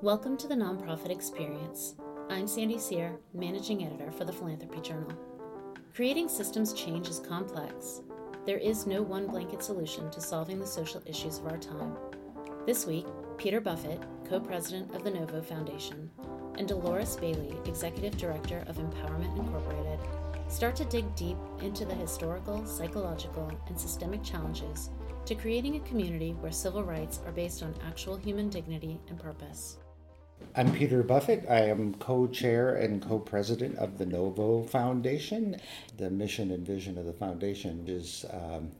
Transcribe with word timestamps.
Welcome 0.00 0.36
to 0.36 0.46
the 0.46 0.54
Nonprofit 0.54 1.10
Experience. 1.10 1.96
I'm 2.30 2.46
Sandy 2.46 2.78
Sear, 2.78 3.18
Managing 3.34 3.84
Editor 3.84 4.12
for 4.12 4.24
the 4.24 4.32
Philanthropy 4.32 4.80
Journal. 4.80 5.12
Creating 5.92 6.28
systems 6.28 6.72
change 6.72 7.08
is 7.08 7.18
complex. 7.18 8.02
There 8.46 8.58
is 8.58 8.86
no 8.86 9.02
one 9.02 9.26
blanket 9.26 9.60
solution 9.60 10.08
to 10.12 10.20
solving 10.20 10.60
the 10.60 10.66
social 10.68 11.02
issues 11.04 11.38
of 11.38 11.48
our 11.48 11.56
time. 11.56 11.96
This 12.64 12.86
week, 12.86 13.06
Peter 13.38 13.60
Buffett, 13.60 14.00
co 14.24 14.38
president 14.38 14.94
of 14.94 15.02
the 15.02 15.10
NoVo 15.10 15.44
Foundation, 15.44 16.08
and 16.56 16.68
Delores 16.68 17.16
Bailey, 17.16 17.56
executive 17.64 18.16
director 18.16 18.64
of 18.68 18.76
Empowerment 18.76 19.36
Incorporated, 19.36 19.98
start 20.46 20.76
to 20.76 20.84
dig 20.84 21.12
deep 21.16 21.38
into 21.60 21.84
the 21.84 21.96
historical, 21.96 22.64
psychological, 22.64 23.50
and 23.66 23.76
systemic 23.76 24.22
challenges 24.22 24.90
to 25.26 25.34
creating 25.34 25.74
a 25.74 25.80
community 25.80 26.36
where 26.38 26.52
civil 26.52 26.84
rights 26.84 27.18
are 27.26 27.32
based 27.32 27.64
on 27.64 27.74
actual 27.84 28.16
human 28.16 28.48
dignity 28.48 29.00
and 29.08 29.18
purpose. 29.18 29.78
I'm 30.54 30.72
Peter 30.72 31.02
Buffett. 31.02 31.44
I 31.48 31.60
am 31.60 31.94
co 31.94 32.26
chair 32.26 32.76
and 32.76 33.00
co 33.00 33.18
president 33.18 33.76
of 33.76 33.98
the 33.98 34.04
NoVo 34.04 34.68
Foundation. 34.68 35.60
The 35.96 36.10
mission 36.10 36.50
and 36.50 36.66
vision 36.66 36.98
of 36.98 37.06
the 37.06 37.12
foundation 37.12 37.84
is 37.86 38.24
um, 38.32 38.72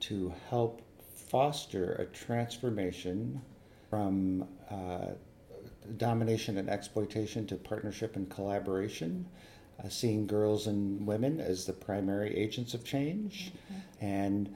to 0.00 0.34
help 0.50 0.82
foster 1.30 1.94
a 1.94 2.04
transformation 2.06 3.40
from 3.88 4.46
uh, 4.70 5.12
domination 5.96 6.58
and 6.58 6.68
exploitation 6.68 7.46
to 7.46 7.56
partnership 7.56 8.16
and 8.16 8.28
collaboration. 8.28 9.26
Uh, 9.82 9.88
seeing 9.88 10.26
girls 10.26 10.66
and 10.66 11.06
women 11.06 11.40
as 11.40 11.64
the 11.64 11.72
primary 11.72 12.36
agents 12.36 12.74
of 12.74 12.84
change, 12.84 13.50
mm-hmm. 13.72 14.04
and 14.04 14.54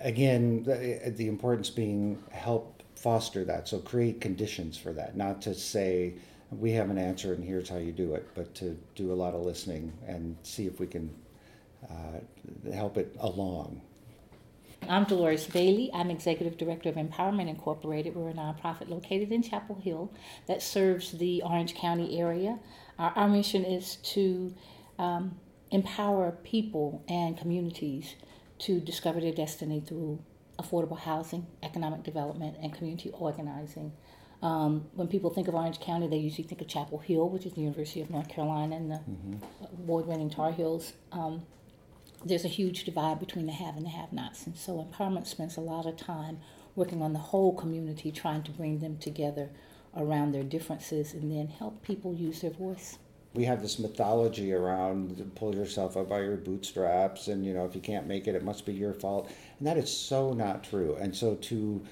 again, 0.00 0.62
the, 0.62 1.12
the 1.16 1.26
importance 1.26 1.70
being 1.70 2.22
help 2.30 2.77
foster 3.02 3.44
that. 3.44 3.68
So 3.68 3.78
create 3.78 4.20
conditions 4.20 4.76
for 4.76 4.92
that, 4.92 5.16
not 5.16 5.40
to 5.42 5.54
say 5.54 6.14
we 6.50 6.72
have 6.72 6.90
an 6.90 6.98
answer 6.98 7.34
and 7.34 7.44
here's 7.44 7.68
how 7.68 7.76
you 7.76 7.92
do 7.92 8.14
it, 8.14 8.28
but 8.34 8.54
to 8.56 8.78
do 8.94 9.12
a 9.12 9.14
lot 9.14 9.34
of 9.34 9.42
listening 9.42 9.92
and 10.06 10.36
see 10.42 10.66
if 10.66 10.80
we 10.80 10.86
can 10.86 11.14
uh, 11.88 12.72
help 12.72 12.96
it 12.96 13.14
along. 13.20 13.80
I'm 14.88 15.04
Delores 15.04 15.46
Bailey. 15.46 15.90
I'm 15.92 16.10
Executive 16.10 16.56
Director 16.56 16.88
of 16.88 16.94
Empowerment 16.94 17.48
Incorporated. 17.48 18.14
We're 18.14 18.30
a 18.30 18.32
nonprofit 18.32 18.88
located 18.88 19.32
in 19.32 19.42
Chapel 19.42 19.76
Hill 19.76 20.10
that 20.46 20.62
serves 20.62 21.12
the 21.12 21.42
Orange 21.42 21.74
County 21.74 22.18
area. 22.18 22.58
Our, 22.98 23.10
our 23.10 23.28
mission 23.28 23.64
is 23.64 23.96
to 23.96 24.54
um, 24.98 25.38
empower 25.70 26.32
people 26.42 27.04
and 27.08 27.36
communities 27.36 28.14
to 28.60 28.80
discover 28.80 29.20
their 29.20 29.32
destiny 29.32 29.80
through 29.80 30.18
affordable 30.58 30.98
housing, 30.98 31.46
economic 31.62 32.02
development, 32.02 32.56
and 32.62 32.72
community 32.74 33.10
organizing. 33.12 33.92
Um, 34.42 34.86
when 34.94 35.08
people 35.08 35.30
think 35.30 35.48
of 35.48 35.54
Orange 35.54 35.80
County, 35.80 36.06
they 36.06 36.16
usually 36.16 36.46
think 36.46 36.60
of 36.60 36.68
Chapel 36.68 36.98
Hill, 36.98 37.28
which 37.28 37.44
is 37.44 37.52
the 37.54 37.60
University 37.60 38.00
of 38.00 38.10
North 38.10 38.28
Carolina 38.28 38.76
and 38.76 38.90
the 38.90 38.96
mm-hmm. 38.96 39.82
award-winning 39.82 40.30
Tar 40.30 40.52
Heels. 40.52 40.92
Um, 41.10 41.42
there's 42.24 42.44
a 42.44 42.48
huge 42.48 42.84
divide 42.84 43.20
between 43.20 43.46
the 43.46 43.52
have 43.52 43.76
and 43.76 43.84
the 43.84 43.90
have-nots, 43.90 44.46
and 44.46 44.56
so 44.56 44.88
empowerment 44.92 45.26
spends 45.26 45.56
a 45.56 45.60
lot 45.60 45.86
of 45.86 45.96
time 45.96 46.38
working 46.74 47.02
on 47.02 47.12
the 47.12 47.18
whole 47.18 47.52
community, 47.52 48.12
trying 48.12 48.42
to 48.44 48.50
bring 48.50 48.78
them 48.78 48.98
together 48.98 49.50
around 49.96 50.32
their 50.32 50.42
differences, 50.44 51.14
and 51.14 51.30
then 51.30 51.48
help 51.48 51.82
people 51.82 52.14
use 52.14 52.40
their 52.40 52.50
voice 52.50 52.98
we 53.34 53.44
have 53.44 53.62
this 53.62 53.78
mythology 53.78 54.52
around 54.52 55.30
pull 55.34 55.54
yourself 55.54 55.96
up 55.96 56.08
by 56.08 56.20
your 56.20 56.36
bootstraps 56.36 57.28
and 57.28 57.44
you 57.44 57.52
know 57.52 57.64
if 57.64 57.74
you 57.74 57.80
can't 57.80 58.06
make 58.06 58.26
it 58.26 58.34
it 58.34 58.44
must 58.44 58.66
be 58.66 58.72
your 58.72 58.94
fault. 58.94 59.30
And 59.58 59.66
that 59.66 59.76
is 59.76 59.94
so 59.94 60.32
not 60.32 60.64
true. 60.64 60.96
And 61.00 61.14
so 61.14 61.34
to 61.34 61.82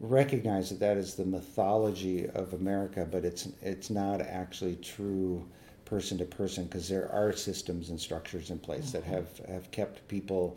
recognize 0.00 0.70
that 0.70 0.80
that 0.80 0.96
is 0.96 1.14
the 1.14 1.24
mythology 1.24 2.28
of 2.30 2.52
america 2.52 3.06
but 3.08 3.24
it's 3.24 3.48
it's 3.62 3.90
not 3.90 4.20
actually 4.20 4.74
true 4.74 5.46
person 5.84 6.18
to 6.18 6.24
person 6.24 6.64
because 6.64 6.88
there 6.88 7.10
are 7.12 7.32
systems 7.32 7.90
and 7.90 8.00
structures 8.00 8.50
in 8.50 8.58
place 8.58 8.90
that 8.90 9.04
have 9.04 9.38
have 9.46 9.70
kept 9.70 10.06
people 10.08 10.56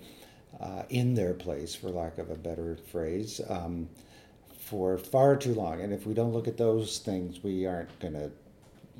uh, 0.59 0.83
in 0.89 1.13
their 1.13 1.33
place 1.33 1.75
for 1.75 1.89
lack 1.89 2.17
of 2.17 2.31
a 2.31 2.35
better 2.35 2.77
phrase 2.91 3.41
um, 3.49 3.87
for 4.57 4.97
far 4.97 5.35
too 5.35 5.53
long. 5.53 5.81
And 5.81 5.93
if 5.93 6.07
we 6.07 6.13
don't 6.13 6.33
look 6.33 6.47
at 6.47 6.57
those 6.57 6.99
things 6.99 7.43
we 7.43 7.65
aren't 7.65 7.97
going 7.99 8.13
to 8.13 8.31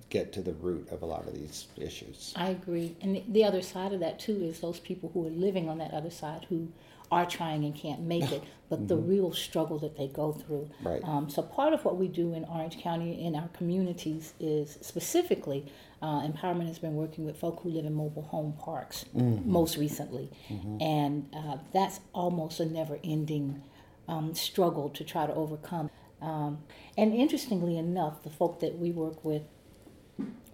get 0.09 0.31
to 0.33 0.41
the 0.41 0.53
root 0.53 0.87
of 0.91 1.01
a 1.01 1.05
lot 1.05 1.27
of 1.27 1.33
these 1.33 1.67
issues. 1.77 2.33
I 2.35 2.49
agree. 2.49 2.95
And 3.01 3.21
the 3.27 3.43
other 3.43 3.61
side 3.61 3.93
of 3.93 3.99
that, 3.99 4.19
too, 4.19 4.41
is 4.43 4.59
those 4.59 4.79
people 4.79 5.11
who 5.13 5.25
are 5.25 5.29
living 5.29 5.67
on 5.69 5.77
that 5.79 5.93
other 5.93 6.09
side 6.09 6.45
who 6.49 6.69
are 7.11 7.25
trying 7.25 7.63
and 7.63 7.75
can't 7.75 8.01
make 8.01 8.31
it, 8.31 8.43
but 8.69 8.79
mm-hmm. 8.79 8.87
the 8.87 8.97
real 8.97 9.33
struggle 9.33 9.79
that 9.79 9.97
they 9.97 10.07
go 10.07 10.31
through. 10.31 10.69
Right. 10.83 11.01
Um, 11.03 11.29
so, 11.29 11.41
part 11.41 11.73
of 11.73 11.83
what 11.85 11.97
we 11.97 12.07
do 12.07 12.33
in 12.33 12.45
Orange 12.45 12.79
County 12.79 13.25
in 13.25 13.35
our 13.35 13.47
communities 13.49 14.33
is 14.39 14.77
specifically 14.81 15.71
uh, 16.01 16.21
Empowerment 16.21 16.67
has 16.67 16.79
been 16.79 16.95
working 16.95 17.25
with 17.25 17.37
folk 17.37 17.61
who 17.63 17.69
live 17.69 17.85
in 17.85 17.93
mobile 17.93 18.23
home 18.23 18.53
parks 18.59 19.05
mm-hmm. 19.15 19.49
most 19.49 19.77
recently. 19.77 20.29
Mm-hmm. 20.49 20.81
And 20.81 21.29
uh, 21.35 21.57
that's 21.73 21.99
almost 22.13 22.59
a 22.59 22.65
never 22.65 22.99
ending 23.03 23.63
um, 24.07 24.35
struggle 24.35 24.89
to 24.89 25.03
try 25.03 25.25
to 25.25 25.33
overcome. 25.33 25.89
Um, 26.21 26.59
and 26.97 27.13
interestingly 27.13 27.77
enough, 27.77 28.23
the 28.23 28.29
folk 28.29 28.59
that 28.61 28.77
we 28.77 28.91
work 28.91 29.23
with 29.23 29.43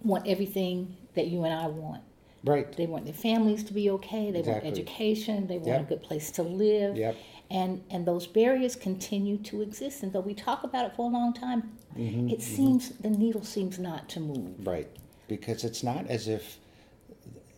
want 0.04 0.26
everything 0.26 0.96
that 1.14 1.26
you 1.28 1.44
and 1.44 1.54
I 1.54 1.66
want. 1.66 2.02
Right. 2.44 2.70
They 2.76 2.86
want 2.86 3.06
their 3.06 3.14
families 3.14 3.64
to 3.64 3.72
be 3.72 3.88
okay. 3.90 4.30
They 4.30 4.40
exactly. 4.40 4.68
want 4.68 4.78
education. 4.78 5.46
They 5.46 5.56
want 5.56 5.68
yep. 5.68 5.80
a 5.80 5.84
good 5.84 6.02
place 6.02 6.30
to 6.32 6.42
live. 6.42 6.96
Yep. 6.96 7.16
And 7.50 7.82
and 7.90 8.06
those 8.06 8.26
barriers 8.26 8.76
continue 8.76 9.38
to 9.38 9.62
exist. 9.62 10.02
And 10.02 10.12
though 10.12 10.20
we 10.20 10.34
talk 10.34 10.64
about 10.64 10.86
it 10.86 10.96
for 10.96 11.08
a 11.08 11.12
long 11.12 11.32
time, 11.32 11.72
mm-hmm, 11.96 12.28
it 12.28 12.40
mm-hmm. 12.40 12.40
seems 12.40 12.90
the 12.90 13.10
needle 13.10 13.44
seems 13.44 13.78
not 13.78 14.08
to 14.10 14.20
move. 14.20 14.66
Right. 14.66 14.88
Because 15.26 15.64
it's 15.64 15.82
not 15.82 16.06
as 16.08 16.28
if 16.28 16.58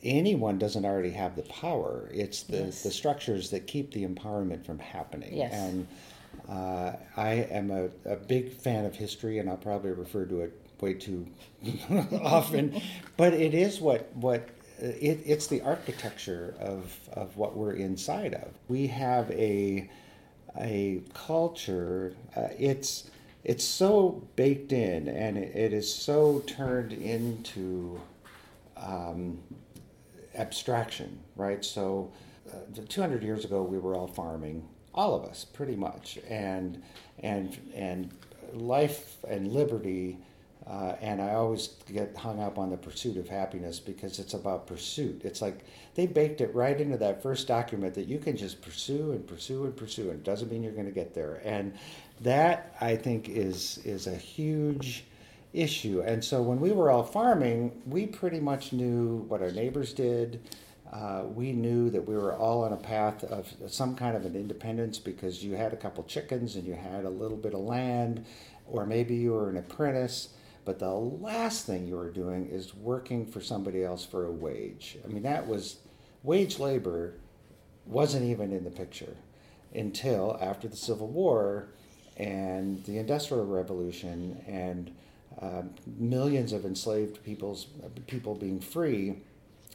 anyone 0.04 0.58
doesn't 0.58 0.84
already 0.84 1.10
have 1.10 1.34
the 1.34 1.42
power. 1.42 2.08
It's 2.12 2.44
the, 2.44 2.58
yes. 2.58 2.82
the 2.84 2.92
structures 2.92 3.50
that 3.50 3.66
keep 3.66 3.92
the 3.92 4.06
empowerment 4.06 4.64
from 4.64 4.78
happening. 4.78 5.36
Yes. 5.36 5.52
And 5.52 5.86
uh, 6.48 6.92
I 7.16 7.30
am 7.50 7.70
a, 7.70 7.88
a 8.04 8.16
big 8.16 8.52
fan 8.52 8.84
of 8.84 8.94
history, 8.94 9.38
and 9.38 9.48
I'll 9.48 9.56
probably 9.56 9.90
refer 9.90 10.26
to 10.26 10.42
it 10.42 10.65
way 10.80 10.94
too 10.94 11.26
often, 12.22 12.80
but 13.16 13.32
it 13.32 13.54
is 13.54 13.80
what 13.80 14.14
what 14.14 14.48
it, 14.78 15.20
it's 15.24 15.46
the 15.46 15.62
architecture 15.62 16.54
of 16.60 16.96
of 17.12 17.36
what 17.36 17.56
we're 17.56 17.72
inside 17.72 18.34
of. 18.34 18.48
We 18.68 18.86
have 18.88 19.30
a 19.30 19.90
a 20.58 21.02
culture. 21.14 22.14
Uh, 22.34 22.48
it's 22.58 23.10
it's 23.44 23.64
so 23.64 24.26
baked 24.34 24.72
in, 24.72 25.08
and 25.08 25.38
it, 25.38 25.54
it 25.54 25.72
is 25.72 25.92
so 25.92 26.42
turned 26.46 26.92
into 26.92 28.00
um, 28.76 29.38
abstraction, 30.34 31.20
right? 31.36 31.64
So, 31.64 32.10
uh, 32.52 32.82
200 32.88 33.22
years 33.22 33.44
ago, 33.44 33.62
we 33.62 33.78
were 33.78 33.94
all 33.94 34.08
farming, 34.08 34.68
all 34.94 35.14
of 35.14 35.24
us, 35.24 35.44
pretty 35.44 35.76
much, 35.76 36.18
and 36.28 36.82
and 37.20 37.56
and 37.74 38.10
life 38.52 39.16
and 39.28 39.52
liberty 39.52 40.18
uh, 40.68 40.96
and 41.00 41.22
I 41.22 41.34
always 41.34 41.68
get 41.92 42.16
hung 42.16 42.40
up 42.40 42.58
on 42.58 42.70
the 42.70 42.76
pursuit 42.76 43.16
of 43.18 43.28
happiness 43.28 43.78
because 43.78 44.18
it's 44.18 44.34
about 44.34 44.66
pursuit. 44.66 45.22
It's 45.24 45.40
like 45.40 45.64
they 45.94 46.06
baked 46.06 46.40
it 46.40 46.52
right 46.54 46.80
into 46.80 46.96
that 46.98 47.22
first 47.22 47.46
document 47.46 47.94
that 47.94 48.08
you 48.08 48.18
can 48.18 48.36
just 48.36 48.60
pursue 48.62 49.12
and 49.12 49.24
pursue 49.24 49.64
and 49.64 49.76
pursue, 49.76 50.10
and 50.10 50.18
it 50.18 50.24
doesn't 50.24 50.50
mean 50.50 50.64
you're 50.64 50.72
going 50.72 50.86
to 50.86 50.92
get 50.92 51.14
there. 51.14 51.40
And 51.44 51.72
that 52.22 52.74
I 52.80 52.96
think 52.96 53.28
is 53.28 53.78
is 53.84 54.08
a 54.08 54.16
huge 54.16 55.04
issue. 55.52 56.02
And 56.04 56.22
so 56.22 56.42
when 56.42 56.58
we 56.58 56.72
were 56.72 56.90
all 56.90 57.04
farming, 57.04 57.80
we 57.86 58.06
pretty 58.06 58.40
much 58.40 58.72
knew 58.72 59.18
what 59.28 59.42
our 59.42 59.52
neighbors 59.52 59.92
did. 59.92 60.40
Uh, 60.92 61.22
we 61.32 61.52
knew 61.52 61.90
that 61.90 62.06
we 62.06 62.14
were 62.14 62.34
all 62.34 62.64
on 62.64 62.72
a 62.72 62.76
path 62.76 63.22
of 63.24 63.52
some 63.68 63.94
kind 63.94 64.16
of 64.16 64.24
an 64.24 64.34
independence 64.34 64.98
because 64.98 65.44
you 65.44 65.54
had 65.54 65.72
a 65.72 65.76
couple 65.76 66.02
chickens 66.04 66.56
and 66.56 66.66
you 66.66 66.74
had 66.74 67.04
a 67.04 67.10
little 67.10 67.36
bit 67.36 67.54
of 67.54 67.60
land, 67.60 68.24
or 68.66 68.84
maybe 68.84 69.14
you 69.14 69.32
were 69.32 69.48
an 69.48 69.56
apprentice 69.56 70.30
but 70.66 70.80
the 70.80 70.90
last 70.90 71.64
thing 71.64 71.86
you 71.86 71.94
were 71.94 72.10
doing 72.10 72.46
is 72.50 72.74
working 72.74 73.24
for 73.24 73.40
somebody 73.40 73.84
else 73.84 74.04
for 74.04 74.26
a 74.26 74.32
wage. 74.32 74.98
I 75.04 75.06
mean, 75.08 75.22
that 75.22 75.46
was 75.46 75.76
wage 76.24 76.58
labor 76.58 77.14
wasn't 77.86 78.24
even 78.24 78.52
in 78.52 78.64
the 78.64 78.70
picture 78.70 79.16
until 79.72 80.36
after 80.42 80.66
the 80.66 80.76
Civil 80.76 81.06
War 81.06 81.68
and 82.16 82.84
the 82.84 82.98
Industrial 82.98 83.46
Revolution 83.46 84.42
and 84.48 84.90
uh, 85.40 85.62
millions 85.98 86.52
of 86.52 86.64
enslaved 86.64 87.22
people's 87.22 87.68
people 88.08 88.34
being 88.34 88.58
free. 88.58 89.20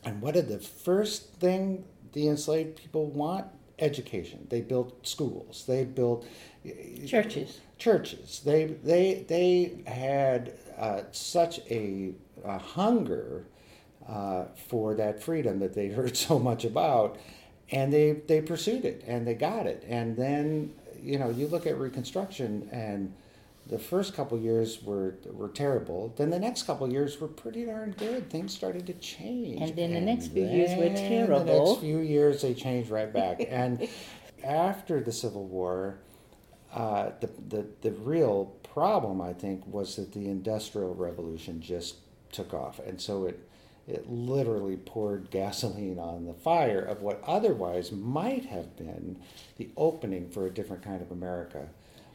And 0.03 0.21
what 0.21 0.33
did 0.33 0.49
the 0.49 0.59
first 0.59 1.35
thing 1.35 1.85
the 2.11 2.27
enslaved 2.27 2.75
people 2.75 3.05
want? 3.05 3.47
Education. 3.79 4.45
They 4.49 4.61
built 4.61 5.07
schools. 5.07 5.63
They 5.67 5.85
built 5.85 6.27
churches. 7.07 7.61
Churches. 7.81 8.41
They 8.45 8.65
they 8.65 9.25
they 9.27 9.81
had 9.87 10.53
uh, 10.77 11.01
such 11.11 11.61
a, 11.67 12.13
a 12.45 12.59
hunger 12.59 13.47
uh, 14.07 14.45
for 14.67 14.93
that 14.93 15.23
freedom 15.23 15.57
that 15.61 15.73
they 15.73 15.87
heard 15.87 16.15
so 16.27 16.37
much 16.37 16.63
about, 16.63 17.17
and 17.71 17.91
they 17.91 18.11
they 18.11 18.39
pursued 18.39 18.85
it 18.85 19.03
and 19.07 19.25
they 19.25 19.33
got 19.33 19.65
it. 19.65 19.83
And 19.87 20.15
then 20.15 20.73
you 21.01 21.17
know 21.17 21.31
you 21.31 21.47
look 21.47 21.65
at 21.65 21.75
Reconstruction 21.79 22.69
and 22.71 23.11
the 23.65 23.79
first 23.79 24.13
couple 24.13 24.37
years 24.37 24.83
were 24.83 25.15
were 25.33 25.49
terrible. 25.49 26.13
Then 26.17 26.29
the 26.29 26.37
next 26.37 26.63
couple 26.63 26.87
years 26.87 27.19
were 27.19 27.29
pretty 27.29 27.65
darn 27.65 27.95
good. 27.97 28.29
Things 28.29 28.53
started 28.53 28.85
to 28.87 28.93
change. 28.93 29.59
And 29.59 29.75
then 29.75 29.93
the 29.95 30.01
next 30.01 30.27
few 30.27 30.45
years 30.45 30.77
were 30.77 30.95
terrible. 30.95 31.45
The 31.45 31.69
next 31.69 31.81
few 31.81 31.97
years 31.97 32.43
they 32.43 32.53
changed 32.53 32.91
right 32.91 33.11
back. 33.11 33.41
and 33.49 33.87
after 34.43 35.01
the 35.01 35.11
Civil 35.11 35.45
War, 35.45 35.97
uh, 36.73 37.11
the, 37.19 37.29
the 37.49 37.65
the 37.81 37.91
real 37.91 38.45
problem 38.73 39.21
I 39.21 39.33
think 39.33 39.65
was 39.67 39.95
that 39.97 40.13
the 40.13 40.27
Industrial 40.27 40.93
Revolution 40.95 41.61
just 41.61 41.95
took 42.31 42.53
off, 42.53 42.79
and 42.79 42.99
so 43.01 43.25
it 43.25 43.47
it 43.87 44.09
literally 44.09 44.77
poured 44.77 45.31
gasoline 45.31 45.99
on 45.99 46.25
the 46.25 46.33
fire 46.33 46.79
of 46.79 47.01
what 47.01 47.21
otherwise 47.25 47.91
might 47.91 48.45
have 48.45 48.77
been 48.77 49.19
the 49.57 49.69
opening 49.75 50.29
for 50.29 50.45
a 50.45 50.51
different 50.51 50.83
kind 50.83 51.01
of 51.01 51.11
America. 51.11 51.67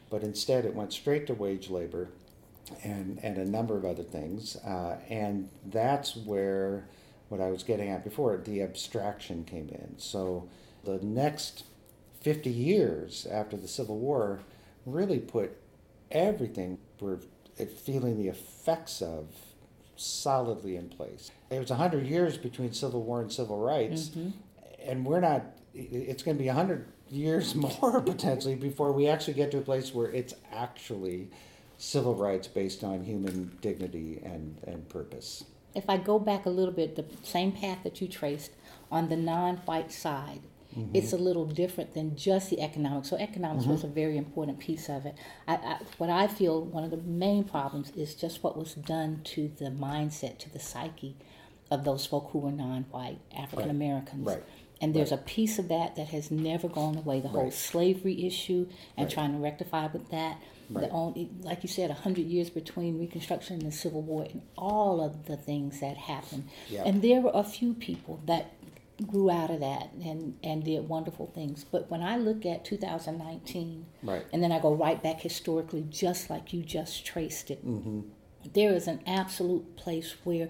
But 0.09 0.23
instead, 0.23 0.65
it 0.65 0.73
went 0.73 0.93
straight 0.93 1.27
to 1.27 1.33
wage 1.33 1.69
labor 1.69 2.09
and, 2.83 3.19
and 3.21 3.37
a 3.37 3.45
number 3.45 3.77
of 3.77 3.85
other 3.85 4.03
things. 4.03 4.55
Uh, 4.57 4.97
and 5.09 5.49
that's 5.65 6.15
where 6.15 6.87
what 7.29 7.41
I 7.41 7.49
was 7.51 7.63
getting 7.63 7.89
at 7.89 8.03
before 8.03 8.37
the 8.37 8.61
abstraction 8.61 9.43
came 9.43 9.69
in. 9.69 9.95
So 9.97 10.47
the 10.85 10.99
next 11.03 11.63
50 12.27 12.49
years 12.49 13.25
after 13.31 13.55
the 13.55 13.69
Civil 13.69 13.99
War 13.99 14.41
really 14.85 15.17
put 15.17 15.55
everything 16.11 16.77
we're 16.99 17.19
feeling 17.85 18.21
the 18.21 18.27
effects 18.27 19.01
of 19.01 19.29
solidly 19.95 20.75
in 20.75 20.89
place. 20.89 21.31
It 21.49 21.57
was 21.57 21.69
100 21.69 22.05
years 22.05 22.37
between 22.37 22.73
Civil 22.73 23.01
War 23.03 23.21
and 23.21 23.31
Civil 23.31 23.59
Rights, 23.59 24.09
mm-hmm. 24.09 24.31
and 24.85 25.05
we're 25.05 25.21
not, 25.21 25.41
it's 25.73 26.21
going 26.21 26.35
to 26.35 26.43
be 26.43 26.47
100 26.47 26.85
years 27.09 27.55
more 27.81 28.01
potentially 28.01 28.55
before 28.55 28.91
we 28.91 29.07
actually 29.07 29.35
get 29.35 29.49
to 29.51 29.59
a 29.59 29.61
place 29.61 29.93
where 29.93 30.11
it's 30.11 30.33
actually 30.51 31.29
civil 31.77 32.13
rights 32.13 32.49
based 32.49 32.83
on 32.83 33.05
human 33.05 33.57
dignity 33.61 34.19
and, 34.25 34.57
and 34.67 34.89
purpose. 34.89 35.45
If 35.73 35.89
I 35.89 35.95
go 35.95 36.19
back 36.19 36.45
a 36.45 36.49
little 36.49 36.73
bit, 36.73 36.97
the 36.97 37.05
same 37.23 37.53
path 37.53 37.83
that 37.85 38.01
you 38.01 38.09
traced 38.09 38.51
on 38.91 39.07
the 39.07 39.15
non-white 39.15 39.93
side, 39.93 40.41
Mm-hmm. 40.77 40.95
it's 40.95 41.11
a 41.11 41.17
little 41.17 41.45
different 41.45 41.95
than 41.95 42.15
just 42.15 42.51
the 42.51 42.61
economics. 42.61 43.09
So 43.09 43.17
economics 43.17 43.65
was 43.65 43.79
mm-hmm. 43.79 43.91
a 43.91 43.93
very 43.93 44.17
important 44.17 44.59
piece 44.59 44.89
of 44.89 45.05
it. 45.07 45.15
I, 45.47 45.55
I, 45.55 45.77
what 45.97 46.09
I 46.11 46.27
feel 46.27 46.63
one 46.63 46.83
of 46.83 46.91
the 46.91 46.97
main 46.97 47.45
problems 47.45 47.91
is 47.95 48.13
just 48.13 48.43
what 48.43 48.55
was 48.55 48.75
done 48.75 49.21
to 49.35 49.51
the 49.57 49.65
mindset, 49.65 50.37
to 50.39 50.49
the 50.51 50.59
psyche 50.59 51.15
of 51.71 51.83
those 51.83 52.05
folk 52.05 52.29
who 52.31 52.39
were 52.39 52.51
non-white 52.51 53.19
African 53.35 53.69
Americans. 53.71 54.27
Right. 54.27 54.35
Right. 54.35 54.43
And 54.79 54.93
there's 54.93 55.11
a 55.11 55.17
piece 55.17 55.57
of 55.57 55.69
that 55.69 55.95
that 55.95 56.09
has 56.09 56.29
never 56.29 56.67
gone 56.67 56.97
away. 56.97 57.19
The 57.19 57.29
whole 57.29 57.45
Right. 57.45 57.53
slavery 57.53 58.25
issue 58.27 58.67
and 58.95 59.05
Right. 59.05 59.13
trying 59.13 59.31
to 59.31 59.39
rectify 59.39 59.87
with 59.87 60.09
that. 60.09 60.37
The 60.69 60.89
only, 60.89 61.29
like 61.41 61.63
you 61.63 61.69
said, 61.69 61.89
hundred 61.89 62.25
years 62.27 62.49
between 62.49 62.99
Reconstruction 62.99 63.55
and 63.55 63.65
the 63.65 63.71
Civil 63.71 64.01
War, 64.01 64.23
and 64.23 64.41
all 64.57 65.01
of 65.01 65.25
the 65.25 65.37
things 65.37 65.79
that 65.79 65.95
happened. 65.95 66.49
Yeah. 66.69 66.83
And 66.83 67.01
there 67.01 67.21
were 67.21 67.31
a 67.33 67.45
few 67.45 67.73
people 67.73 68.19
that 68.25 68.51
grew 69.05 69.29
out 69.29 69.51
of 69.51 69.59
that 69.59 69.91
and 70.03 70.37
and 70.43 70.63
did 70.63 70.87
wonderful 70.89 71.27
things. 71.27 71.63
But 71.63 71.89
when 71.91 72.01
I 72.01 72.17
look 72.17 72.45
at 72.45 72.65
2019, 72.65 73.85
Right. 74.03 74.25
and 74.33 74.41
then 74.41 74.51
I 74.51 74.59
go 74.59 74.73
right 74.73 75.01
back 75.01 75.21
historically, 75.21 75.85
just 75.89 76.29
like 76.29 76.51
you 76.53 76.63
just 76.63 77.05
traced 77.05 77.51
it, 77.51 77.65
mm-hmm. 77.65 78.01
there 78.53 78.73
is 78.73 78.87
an 78.87 79.01
absolute 79.05 79.75
place 79.75 80.15
where 80.23 80.49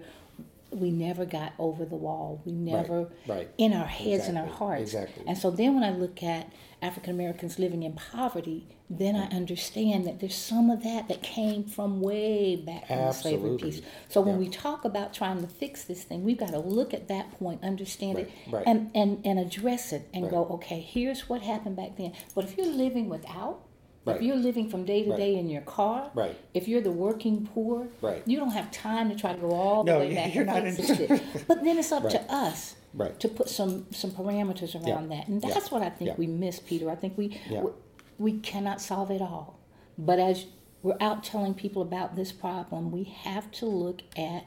we 0.71 0.91
never 0.91 1.25
got 1.25 1.53
over 1.59 1.85
the 1.85 1.95
wall. 1.95 2.41
We 2.45 2.51
never, 2.51 3.09
right. 3.25 3.49
in 3.57 3.73
our 3.73 3.85
heads 3.85 4.27
and 4.27 4.37
our 4.37 4.43
Exactly, 4.45 4.65
hearts. 4.67 4.81
exactly. 4.93 5.23
And 5.27 5.37
so 5.37 5.49
then 5.51 5.75
when 5.75 5.83
I 5.83 5.91
look 5.91 6.21
at 6.23 6.51
African 6.81 7.09
Americans 7.13 7.57
living 7.57 7.83
in 7.83 7.93
poverty, 7.93 8.67
then 8.89 9.15
I 9.15 9.25
understand 9.35 10.05
that 10.05 10.19
there's 10.19 10.35
some 10.35 10.69
of 10.69 10.83
that 10.83 11.07
that 11.07 11.21
came 11.23 11.63
from 11.63 12.01
way 12.01 12.55
back 12.55 12.87
from 12.87 12.97
the 12.99 13.11
slavery 13.11 13.57
piece. 13.57 13.81
So 14.09 14.21
when 14.21 14.35
Yeah. 14.35 14.39
we 14.41 14.49
talk 14.49 14.85
about 14.85 15.13
trying 15.13 15.41
to 15.41 15.47
fix 15.47 15.83
this 15.83 16.03
thing, 16.03 16.23
we've 16.23 16.37
got 16.37 16.51
to 16.51 16.59
look 16.59 16.93
at 16.93 17.07
that 17.07 17.31
point, 17.31 17.63
understand 17.63 18.19
it, 18.19 18.29
Right, 18.47 18.53
right. 18.59 18.63
and, 18.67 18.91
and, 18.95 19.25
and 19.25 19.39
address 19.39 19.91
it 19.91 20.07
and 20.13 20.23
Right. 20.25 20.31
go, 20.31 20.45
okay, 20.51 20.79
here's 20.79 21.27
what 21.27 21.41
happened 21.41 21.75
back 21.75 21.97
then. 21.97 22.13
But 22.35 22.45
if 22.45 22.55
you're 22.57 22.67
living 22.67 23.09
without, 23.09 23.63
Right. 24.05 24.15
if 24.17 24.21
you're 24.21 24.37
living 24.37 24.69
from 24.69 24.85
day 24.85 25.03
to 25.03 25.09
Right. 25.09 25.17
day 25.19 25.35
in 25.35 25.49
your 25.49 25.63
car, 25.63 26.11
Right. 26.13 26.37
if 26.53 26.67
you're 26.69 26.79
the 26.79 26.91
working 26.93 27.45
poor, 27.53 27.89
Right. 28.01 28.21
you 28.25 28.37
don't 28.39 28.51
have 28.51 28.71
time 28.71 29.09
to 29.09 29.15
try 29.15 29.33
to 29.33 29.39
go 29.39 29.51
all 29.51 29.83
the 29.83 29.91
No, 29.91 29.99
way 29.99 30.13
back 30.15 30.33
you're 30.33 30.45
not 30.45 30.63
fix 30.63 30.89
in- 30.91 31.19
But 31.47 31.65
then 31.65 31.77
it's 31.77 31.91
up 31.91 32.07
to 32.11 32.21
us 32.33 32.75
Right. 32.93 33.19
to 33.19 33.27
put 33.27 33.49
some 33.49 33.85
some 33.91 34.11
parameters 34.11 34.73
around 34.75 35.09
Yeah. 35.11 35.17
that, 35.17 35.27
and 35.27 35.43
Yeah. 35.43 35.53
that's 35.53 35.71
what 35.71 35.81
I 35.81 35.89
think 35.89 36.09
Yeah. 36.11 36.15
we 36.17 36.27
miss, 36.27 36.59
Peter. 36.59 36.89
I 36.89 36.95
think 36.95 37.17
we, 37.17 37.37
Yeah. 37.49 37.61
we 37.63 37.71
we 38.19 38.39
cannot 38.39 38.81
solve 38.81 39.11
it 39.11 39.21
all, 39.21 39.59
but 39.97 40.17
as 40.19 40.45
we're 40.81 40.97
out 40.99 41.23
telling 41.23 41.53
people 41.53 41.81
about 41.81 42.15
this 42.15 42.31
problem, 42.31 42.91
we 42.91 43.03
have 43.03 43.51
to 43.51 43.65
look 43.67 44.01
at 44.17 44.45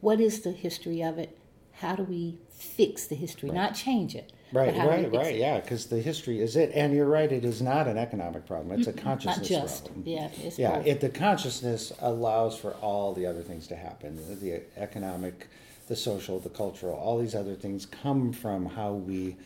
what 0.00 0.20
is 0.20 0.40
the 0.40 0.50
history 0.52 1.02
of 1.02 1.18
it. 1.18 1.38
How 1.72 1.94
do 1.96 2.02
we 2.02 2.38
fix 2.50 3.06
the 3.06 3.14
history, 3.14 3.50
not 3.50 3.74
change 3.74 4.14
it? 4.16 4.32
Right, 4.52 4.66
but 4.66 4.74
how 4.74 4.82
do 4.84 4.96
we 4.96 5.02
right, 5.04 5.12
right. 5.12 5.34
it? 5.36 5.38
Yeah, 5.40 5.60
because 5.60 5.86
the 5.86 6.00
history 6.00 6.40
is 6.40 6.56
it, 6.56 6.70
and 6.74 6.92
you're 6.92 7.06
right. 7.06 7.30
It 7.30 7.44
is 7.44 7.62
not 7.62 7.86
an 7.88 7.96
economic 7.96 8.44
problem. 8.46 8.78
It's 8.78 8.88
a 8.88 8.92
consciousness 8.92 9.50
Not 9.50 9.60
just, 9.62 9.84
problem. 9.86 10.04
yeah, 10.06 10.28
Yeah, 10.58 10.78
it, 10.80 11.00
the 11.00 11.08
consciousness 11.08 11.92
allows 12.00 12.56
for 12.56 12.72
all 12.74 13.14
the 13.14 13.24
other 13.26 13.42
things 13.42 13.66
to 13.68 13.76
happen. 13.76 14.16
The 14.40 14.62
economic, 14.76 15.48
the 15.92 15.96
social, 15.96 16.38
the 16.40 16.48
cultural, 16.48 16.94
all 16.94 17.18
these 17.18 17.34
other 17.34 17.54
things 17.54 17.84
come 17.84 18.32
from 18.32 18.64
how 18.64 18.94
we 18.94 19.36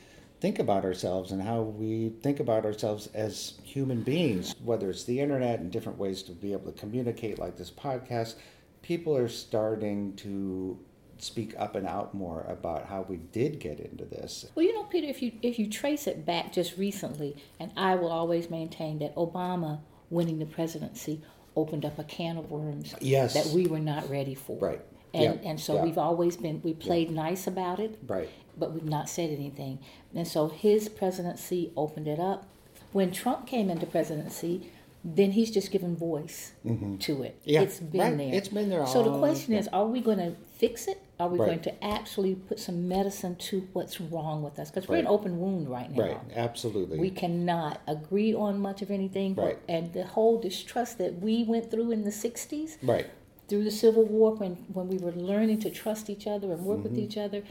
think 0.41 0.61
about 0.61 0.85
ourselves 0.85 1.33
and 1.33 1.43
how 1.43 1.61
we 1.61 2.11
think 2.23 2.39
about 2.39 2.65
ourselves 2.65 3.09
as 3.15 3.55
human 3.65 4.03
beings. 4.03 4.55
Whether 4.63 4.89
it's 4.91 5.03
the 5.03 5.19
internet 5.19 5.59
and 5.59 5.73
different 5.73 5.99
ways 5.99 6.23
to 6.23 6.31
be 6.33 6.53
able 6.53 6.71
to 6.71 6.79
communicate, 6.79 7.41
like 7.41 7.57
this 7.57 7.73
podcast, 7.73 8.37
people 8.81 9.17
are 9.17 9.27
starting 9.27 10.15
to 10.19 10.79
speak 11.19 11.53
up 11.59 11.75
and 11.75 11.85
out 11.85 12.15
more 12.15 12.47
about 12.49 12.87
how 12.87 13.05
we 13.09 13.17
did 13.17 13.59
get 13.59 13.81
into 13.81 14.05
this. 14.05 14.47
Well, 14.55 14.65
you 14.65 14.73
know, 14.73 14.85
Peter, 14.85 15.09
if 15.09 15.21
you 15.21 15.33
if 15.43 15.59
you 15.59 15.69
trace 15.69 16.07
it 16.07 16.25
back 16.25 16.53
just 16.53 16.79
recently, 16.79 17.35
and 17.59 17.73
I 17.77 17.97
will 17.97 18.13
always 18.13 18.51
maintain 18.51 19.01
that 19.01 19.17
Obama 19.17 19.81
winning 20.11 20.39
the 20.39 20.47
presidency 20.47 21.23
opened 21.57 21.85
up 21.85 21.99
a 21.99 22.05
can 22.05 22.37
of 22.37 22.53
worms 22.53 22.95
Yes. 23.01 23.35
that 23.35 23.47
we 23.53 23.67
were 23.67 23.81
not 23.81 24.09
ready 24.09 24.37
for. 24.37 24.59
Right. 24.59 24.81
And 25.17 25.41
Yeah. 25.43 25.49
and 25.51 25.61
so 25.61 25.75
Yeah. 25.77 25.85
we've 25.85 25.99
always 25.99 26.37
been 26.37 26.61
we 26.63 26.75
played 26.75 27.11
nice 27.11 27.47
about 27.47 27.81
it, 27.81 27.99
Right. 28.07 28.29
but 28.59 28.73
we've 28.75 28.89
not 28.89 29.09
said 29.09 29.31
anything. 29.31 29.79
And 30.15 30.29
so 30.29 30.49
his 30.49 30.89
presidency 30.89 31.73
opened 31.77 32.09
it 32.09 32.21
up. 32.21 32.47
When 32.93 33.11
Trump 33.11 33.47
came 33.47 33.71
into 33.71 33.87
presidency, 33.87 34.71
then 35.05 35.33
he's 35.33 35.51
just 35.53 35.71
given 35.71 35.95
voice 35.95 36.53
mm-hmm. 36.67 36.97
to 36.97 37.23
it. 37.23 37.37
Yeah, 37.45 37.63
It's 37.63 37.79
been 37.79 38.01
right. 38.01 38.17
there. 38.19 38.35
It's 38.35 38.49
been 38.49 38.69
there 38.69 38.81
all. 38.81 38.87
So 38.87 39.03
the 39.05 39.19
question 39.19 39.55
is, 39.55 39.69
are 39.69 39.87
we 39.87 40.01
going 40.01 40.19
to 40.19 40.33
fix 40.57 40.89
it? 40.89 41.01
Are 41.21 41.29
we 41.29 41.39
Right. 41.39 41.47
going 41.47 41.61
to 41.61 41.85
actually 41.85 42.35
put 42.35 42.59
some 42.59 42.89
medicine 42.89 43.37
to 43.37 43.69
what's 43.73 44.01
wrong 44.01 44.43
with 44.43 44.59
us? 44.59 44.71
Because 44.71 44.89
we're 44.89 44.97
an 44.99 45.07
open 45.07 45.39
wound 45.41 45.69
right 45.69 45.91
now. 45.91 46.03
Right. 46.03 46.19
Absolutely. 46.35 46.99
We 46.99 47.11
cannot 47.11 47.81
agree 47.87 48.35
on 48.35 48.59
much 48.59 48.83
of 48.83 48.91
anything. 48.91 49.35
Right. 49.35 49.59
And 49.69 49.93
the 49.93 50.05
whole 50.05 50.39
distrust 50.41 50.99
that 50.99 51.21
we 51.21 51.45
went 51.45 51.71
through 51.71 51.93
in 51.93 52.03
the 52.03 52.11
60s, 52.13 52.77
right. 52.83 53.07
Through 53.49 53.65
the 53.65 53.71
Civil 53.71 54.05
War, 54.05 54.35
when, 54.35 54.55
when 54.73 54.89
we 54.89 54.99
were 54.99 55.13
learning 55.13 55.61
to 55.61 55.71
trust 55.71 56.11
each 56.11 56.27
other 56.27 56.53
and 56.53 56.65
work 56.65 56.79
Mm-hmm. 56.81 56.89
with 56.89 56.99
each 56.99 57.17
other, 57.17 57.43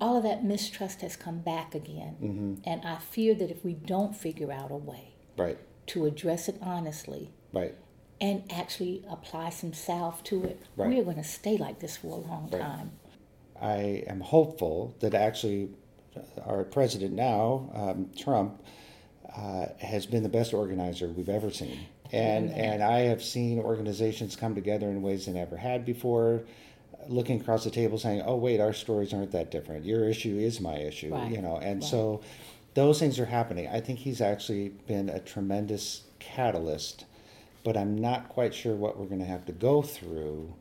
all 0.00 0.16
of 0.18 0.22
that 0.22 0.44
mistrust 0.44 1.00
has 1.02 1.16
come 1.16 1.38
back 1.40 1.74
again. 1.74 2.16
Mm-hmm. 2.22 2.54
And 2.64 2.82
I 2.84 2.98
fear 2.98 3.34
that 3.34 3.50
if 3.50 3.64
we 3.64 3.74
don't 3.74 4.14
figure 4.16 4.52
out 4.52 4.70
a 4.70 4.76
way 4.76 5.14
Right. 5.36 5.58
to 5.88 6.06
address 6.06 6.48
it 6.48 6.56
honestly 6.62 7.30
Right. 7.52 7.74
and 8.20 8.44
actually 8.50 9.04
apply 9.10 9.50
some 9.50 9.72
salve 9.72 10.22
to 10.24 10.44
it, 10.44 10.60
Right. 10.76 10.88
we 10.88 11.00
are 11.00 11.04
going 11.04 11.16
to 11.16 11.24
stay 11.24 11.56
like 11.56 11.80
this 11.80 11.96
for 11.96 12.08
a 12.08 12.16
long 12.30 12.48
time. 12.50 12.92
I 13.60 14.04
am 14.06 14.20
hopeful 14.20 14.94
that 15.00 15.14
actually 15.14 15.70
our 16.44 16.64
president 16.64 17.14
now, 17.14 17.70
um, 17.74 18.10
Trump, 18.16 18.62
uh, 19.36 19.66
has 19.78 20.06
been 20.06 20.22
the 20.22 20.28
best 20.28 20.52
organizer 20.54 21.08
we've 21.08 21.28
ever 21.28 21.50
seen. 21.50 21.78
And, 22.12 22.50
and 22.50 22.82
I 22.82 23.00
have 23.00 23.22
seen 23.22 23.58
organizations 23.60 24.34
come 24.34 24.54
together 24.54 24.88
in 24.88 25.00
ways 25.02 25.26
they 25.26 25.32
never 25.32 25.56
had 25.56 25.84
before, 25.84 26.42
looking 27.08 27.40
across 27.40 27.62
the 27.64 27.70
table 27.70 27.98
saying, 27.98 28.22
oh, 28.26 28.36
wait, 28.36 28.60
our 28.60 28.72
stories 28.72 29.14
aren't 29.14 29.30
that 29.32 29.50
different. 29.50 29.84
Your 29.84 30.08
issue 30.08 30.36
is 30.36 30.60
my 30.60 30.76
issue, 30.76 31.14
Right. 31.14 31.30
you 31.30 31.40
know. 31.40 31.56
And 31.58 31.80
Right. 31.80 31.88
so 31.88 32.20
those 32.74 32.98
things 32.98 33.18
are 33.20 33.26
happening. 33.26 33.68
I 33.68 33.80
think 33.80 34.00
he's 34.00 34.20
actually 34.20 34.70
been 34.86 35.08
a 35.08 35.20
tremendous 35.20 36.02
catalyst, 36.18 37.04
but 37.62 37.76
I'm 37.76 37.96
not 37.96 38.28
quite 38.28 38.54
sure 38.54 38.74
what 38.74 38.98
we're 38.98 39.06
going 39.06 39.20
to 39.20 39.26
have 39.26 39.46
to 39.46 39.52
go 39.52 39.82
through 39.82 40.52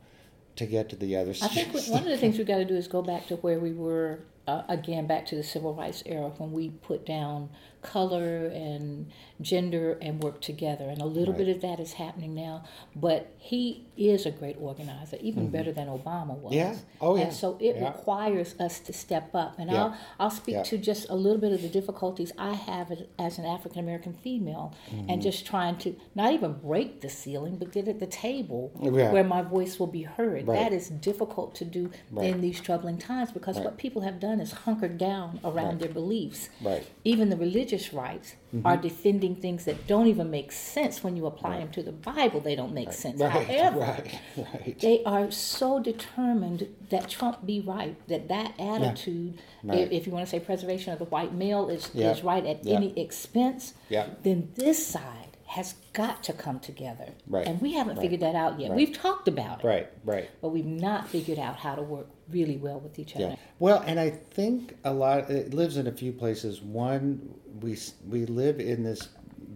to 0.55 0.65
get 0.65 0.89
to 0.89 0.95
the 0.95 1.15
other 1.15 1.33
side. 1.33 1.49
I 1.51 1.53
think 1.63 1.88
one 1.88 2.03
of 2.03 2.09
the 2.09 2.17
things 2.17 2.38
we've 2.38 2.47
got 2.47 2.57
to 2.57 2.65
do 2.65 2.75
is 2.75 2.88
go 2.88 3.01
back 3.01 3.27
to 3.27 3.38
where 3.38 3.59
we 3.59 3.71
were, 3.71 4.19
uh, 4.47 4.63
again, 4.67 5.07
back 5.07 5.25
to 5.27 5.35
the 5.35 5.43
civil 5.43 5.73
rights 5.73 6.03
era 6.05 6.29
when 6.38 6.51
we 6.51 6.69
put 6.69 7.05
down 7.05 7.49
color 7.81 8.48
and 8.48 9.07
gender 9.41 9.98
and 10.01 10.21
work 10.21 10.41
together. 10.41 10.89
And 10.89 11.01
a 11.01 11.05
little 11.05 11.33
Right. 11.33 11.45
bit 11.45 11.55
of 11.55 11.62
that 11.62 11.79
is 11.79 11.93
happening 11.93 12.33
now. 12.33 12.63
But 12.95 13.27
he 13.38 13.86
is 13.95 14.25
a 14.25 14.31
great 14.31 14.57
organizer, 14.59 15.17
even 15.21 15.50
better 15.50 15.71
than 15.71 15.88
Obama 15.88 16.38
was. 16.38 16.53
Mm-hmm. 16.53 16.74
Yeah. 16.74 16.75
Oh, 17.00 17.15
yeah. 17.15 17.24
And 17.25 17.33
so 17.33 17.57
it 17.59 17.77
Yeah. 17.77 17.88
requires 17.88 18.55
us 18.59 18.79
to 18.81 18.93
step 18.93 19.33
up. 19.33 19.57
And 19.57 19.69
Yeah. 19.71 19.83
I'll 19.83 19.93
I'll 20.19 20.29
speak 20.29 20.55
Yeah. 20.55 20.63
to 20.63 20.77
just 20.77 21.09
a 21.09 21.15
little 21.15 21.39
bit 21.39 21.51
of 21.53 21.62
the 21.62 21.69
difficulties 21.69 22.31
I 22.38 22.53
have 22.53 22.91
as, 22.91 23.00
as 23.17 23.39
an 23.39 23.45
African 23.45 23.79
American 23.79 24.13
female, 24.13 24.74
Mm-hmm. 24.91 25.09
and 25.09 25.21
just 25.21 25.45
trying 25.45 25.77
to 25.77 25.95
not 26.15 26.33
even 26.33 26.53
break 26.53 27.01
the 27.01 27.09
ceiling, 27.09 27.55
but 27.55 27.71
get 27.71 27.88
at 27.88 28.00
the 28.00 28.07
table 28.07 28.71
where 28.75 29.24
my 29.24 29.41
voice 29.41 29.79
will 29.79 29.88
be 29.88 30.03
heard. 30.03 30.48
Right. 30.48 30.59
That 30.59 30.74
is 30.74 30.89
difficult 30.89 31.55
to 31.55 31.65
do 31.65 31.91
Right. 32.12 32.29
in 32.29 32.41
these 32.41 32.59
troubling 32.59 32.98
times 32.98 33.31
because 33.31 33.57
what 33.59 33.77
people 33.77 34.01
have 34.01 34.19
done 34.19 34.39
is 34.41 34.51
hunkered 34.51 34.98
down 34.98 35.39
around 35.43 35.79
their 35.79 35.89
beliefs. 35.89 36.50
Right. 36.62 36.86
Even 37.05 37.29
the 37.29 37.38
religious 37.38 37.68
rights 37.93 38.35
mm-hmm. 38.53 38.65
are 38.65 38.77
defending 38.77 39.35
things 39.35 39.65
that 39.65 39.88
don't 39.88 40.07
even 40.07 40.29
make 40.29 40.51
sense 40.51 41.03
when 41.03 41.15
you 41.15 41.25
apply 41.25 41.59
them 41.59 41.69
to 41.71 41.83
the 41.83 41.91
Bible. 41.91 42.39
They 42.39 42.55
don't 42.55 42.73
make 42.73 42.91
sense. 42.91 43.21
Right, 43.21 43.47
However, 43.47 43.79
right, 43.79 44.19
right. 44.38 44.79
they 44.79 45.03
are 45.03 45.31
so 45.31 45.79
determined 45.79 46.67
that 46.89 47.09
Trump 47.09 47.45
be 47.45 47.59
right, 47.61 47.95
that 48.07 48.27
that 48.29 48.59
attitude, 48.59 49.39
Right. 49.63 49.79
if, 49.79 49.91
if 49.91 50.07
you 50.07 50.13
want 50.13 50.25
to 50.25 50.29
say 50.29 50.39
preservation 50.39 50.93
of 50.93 50.99
the 50.99 51.05
white 51.05 51.33
male 51.33 51.69
is, 51.69 51.89
Yeah. 51.93 52.11
is 52.11 52.23
right 52.23 52.45
at 52.45 52.65
Yeah. 52.65 52.75
any 52.75 52.97
expense, 52.99 53.73
Yeah. 53.89 54.07
then 54.23 54.49
this 54.55 54.85
side 54.85 55.28
has 55.50 55.74
got 55.94 56.22
to 56.24 56.32
come 56.32 56.60
together. 56.60 57.08
Right. 57.27 57.48
And 57.48 57.60
we 57.60 57.74
haven't 57.74 57.96
Right. 57.98 58.03
figured 58.03 58.22
that 58.22 58.36
out 58.36 58.60
yet. 58.60 58.70
Right. 58.70 58.75
We've 58.77 58.94
talked 58.94 59.27
about 59.27 59.63
it, 59.63 59.68
Right, 59.68 59.89
right. 60.06 60.29
but 60.41 60.50
we've 60.50 60.63
not 60.63 61.08
figured 61.08 61.39
out 61.39 61.56
how 61.56 61.74
to 61.74 61.82
work 61.82 62.08
really 62.29 62.58
well 62.58 62.79
with 62.79 63.00
each 63.00 63.15
other. 63.15 63.29
Yeah. 63.29 63.36
Well, 63.58 63.84
and 63.88 64.00
I 64.00 64.12
think 64.12 64.77
a 64.84 64.94
lot. 64.94 65.32
It 65.32 65.56
lives 65.56 65.77
in 65.77 65.88
a 65.88 65.91
few 65.91 66.12
places. 66.13 66.62
One, 66.62 67.34
we 67.62 67.75
we 68.08 68.27
live 68.27 68.60
in 68.60 68.84
this 68.84 69.10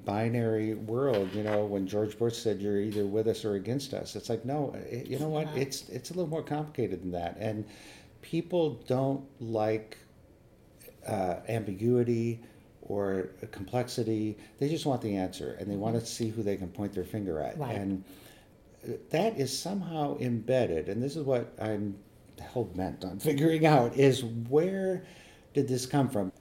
binary 0.04 0.74
world. 0.74 1.30
You 1.36 1.44
know, 1.44 1.64
when 1.66 1.86
George 1.86 2.18
Bush 2.18 2.38
said 2.38 2.60
you're 2.60 2.80
either 2.82 3.06
with 3.06 3.28
us 3.28 3.46
or 3.46 3.54
against 3.54 3.94
us, 3.94 4.16
it's 4.16 4.30
like 4.30 4.46
no. 4.46 4.74
It, 4.90 5.06
you 5.06 5.20
know 5.20 5.30
what? 5.30 5.48
It's 5.56 5.88
it's 5.90 6.10
a 6.10 6.14
little 6.16 6.30
more 6.30 6.42
complicated 6.42 7.04
than 7.04 7.12
that, 7.12 7.38
and 7.40 7.66
people 8.24 8.82
don't 8.88 9.26
like 9.40 10.00
uh, 11.08 11.36
ambiguity 11.48 12.42
or 12.88 13.30
complexity. 13.52 14.38
They 14.60 14.70
just 14.70 14.86
want 14.86 15.02
the 15.02 15.16
answer, 15.16 15.58
and 15.60 15.70
they 15.70 15.76
want 15.76 16.00
to 16.00 16.06
see 16.06 16.30
who 16.30 16.44
they 16.44 16.58
can 16.58 16.70
point 16.70 16.94
their 16.94 17.04
finger 17.04 17.40
at. 17.40 17.58
Right. 17.58 17.76
And 17.76 18.04
uh, 18.88 18.94
that 19.10 19.38
is 19.38 19.58
somehow 19.58 20.18
embedded, 20.20 20.90
and 20.90 21.02
this 21.02 21.16
is 21.16 21.24
what 21.24 21.54
I'm 21.62 21.96
hell 22.40 22.66
bent 22.66 23.06
on 23.06 23.20
figuring 23.20 23.66
out: 23.66 23.96
is 23.96 24.24
where 24.24 25.04
did 25.54 25.68
this 25.68 25.86
come 25.86 26.10
from? 26.10 26.32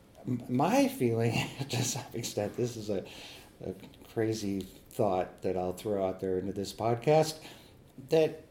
My 0.49 0.89
feeling, 0.89 1.49
to 1.69 1.83
some 1.83 2.05
extent, 2.15 2.57
this 2.57 2.77
is 2.77 2.91
a, 2.91 3.05
a 3.65 3.75
crazy 4.13 4.67
thought 4.91 5.43
that 5.43 5.57
I'll 5.57 5.73
throw 5.73 6.07
out 6.07 6.21
there 6.21 6.39
into 6.39 6.53
this 6.53 6.73
podcast, 6.73 7.35
that 8.11 8.45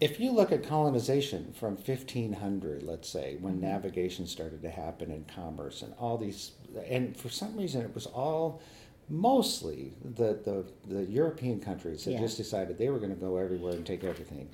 if 0.00 0.20
you 0.20 0.32
look 0.32 0.52
at 0.52 0.62
colonization 0.66 1.52
from 1.58 1.76
1500, 1.76 2.82
let's 2.82 3.08
say, 3.08 3.36
when 3.40 3.54
mm-hmm. 3.54 3.62
navigation 3.62 4.26
started 4.26 4.62
to 4.62 4.70
happen 4.70 5.10
and 5.10 5.26
commerce 5.26 5.82
and 5.82 5.92
all 5.98 6.16
these, 6.16 6.52
and 6.88 7.16
for 7.16 7.28
some 7.28 7.56
reason 7.56 7.82
it 7.82 7.94
was 7.94 8.06
all 8.06 8.62
mostly 9.08 9.94
the, 10.04 10.38
the, 10.44 10.64
the 10.86 11.04
European 11.04 11.60
countries 11.60 12.04
that 12.04 12.12
Yeah. 12.12 12.20
just 12.20 12.36
decided 12.36 12.78
they 12.78 12.90
were 12.90 12.98
going 12.98 13.14
to 13.14 13.20
go 13.20 13.36
everywhere 13.38 13.72
and 13.72 13.86
take 13.86 14.04
everything. 14.04 14.50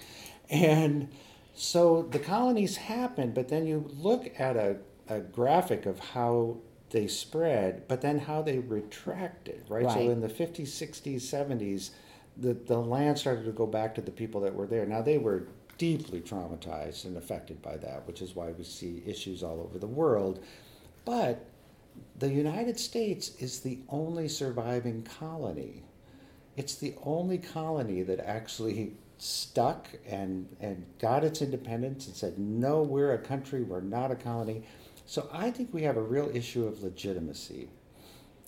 And 0.48 1.08
so 1.54 2.02
the 2.02 2.18
colonies 2.18 2.76
happened, 2.76 3.34
but 3.34 3.48
then 3.48 3.66
you 3.66 3.90
look 3.98 4.32
at 4.38 4.56
a, 4.56 4.76
a 5.08 5.20
graphic 5.20 5.86
of 5.86 5.98
how 5.98 6.58
they 6.90 7.08
spread, 7.08 7.88
but 7.88 8.00
then 8.00 8.20
how 8.20 8.40
they 8.42 8.60
retracted, 8.60 9.64
right? 9.68 9.90
So 9.90 9.98
in 9.98 10.20
the 10.20 10.28
50s, 10.28 10.68
60s, 10.68 11.16
70s, 11.16 11.90
the, 12.36 12.54
the 12.54 12.78
land 12.78 13.18
started 13.18 13.44
to 13.44 13.52
go 13.52 13.66
back 13.66 13.94
to 13.94 14.00
the 14.00 14.10
people 14.10 14.40
that 14.42 14.54
were 14.54 14.66
there. 14.66 14.86
Now 14.86 15.02
they 15.02 15.18
were 15.18 15.48
deeply 15.78 16.20
traumatized 16.20 17.04
and 17.04 17.16
affected 17.16 17.60
by 17.62 17.76
that, 17.78 18.06
which 18.06 18.22
is 18.22 18.34
why 18.34 18.52
we 18.52 18.64
see 18.64 19.02
issues 19.06 19.42
all 19.42 19.60
over 19.60 19.78
the 19.78 19.86
world. 19.86 20.44
But 21.04 21.46
the 22.18 22.30
United 22.30 22.78
States 22.78 23.32
is 23.38 23.60
the 23.60 23.80
only 23.88 24.28
surviving 24.28 25.02
colony. 25.02 25.82
It's 26.56 26.76
the 26.76 26.94
only 27.02 27.38
colony 27.38 28.02
that 28.02 28.20
actually 28.20 28.92
stuck 29.18 29.88
and, 30.06 30.48
and 30.60 30.84
got 30.98 31.24
its 31.24 31.42
independence 31.42 32.06
and 32.06 32.16
said, 32.16 32.38
no, 32.38 32.82
we're 32.82 33.12
a 33.12 33.18
country, 33.18 33.62
we're 33.62 33.80
not 33.80 34.10
a 34.10 34.16
colony. 34.16 34.64
So 35.06 35.28
I 35.32 35.50
think 35.50 35.72
we 35.72 35.82
have 35.82 35.96
a 35.96 36.02
real 36.02 36.30
issue 36.34 36.66
of 36.66 36.82
legitimacy. 36.82 37.68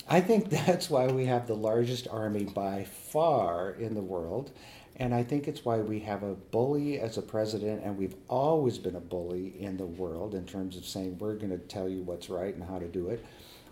I 0.09 0.21
think 0.21 0.51
that's 0.67 0.91
why 0.91 1.07
we 1.07 1.27
have 1.27 1.47
the 1.47 1.57
largest 1.57 2.09
army 2.09 2.45
by 2.45 2.85
far 2.85 3.71
in 3.73 3.95
the 3.95 4.03
world. 4.03 4.51
And 4.99 5.15
I 5.15 5.23
think 5.23 5.47
it's 5.47 5.65
why 5.65 5.79
we 5.79 6.01
have 6.01 6.23
a 6.23 6.35
bully 6.35 6.99
as 6.99 7.19
a 7.19 7.23
president, 7.23 7.83
and 7.85 7.99
we've 7.99 8.15
always 8.29 8.79
been 8.79 8.97
a 8.97 9.01
bully 9.01 9.55
in 9.61 9.77
the 9.77 9.85
world 9.85 10.35
in 10.35 10.47
terms 10.47 10.77
of 10.77 10.87
saying 10.87 11.19
we're 11.19 11.35
going 11.35 11.51
to 11.51 11.59
tell 11.59 11.87
you 11.87 12.01
what's 12.03 12.31
right 12.31 12.55
and 12.55 12.65
how 12.65 12.79
to 12.79 12.89
do 12.89 13.11
it, 13.11 13.23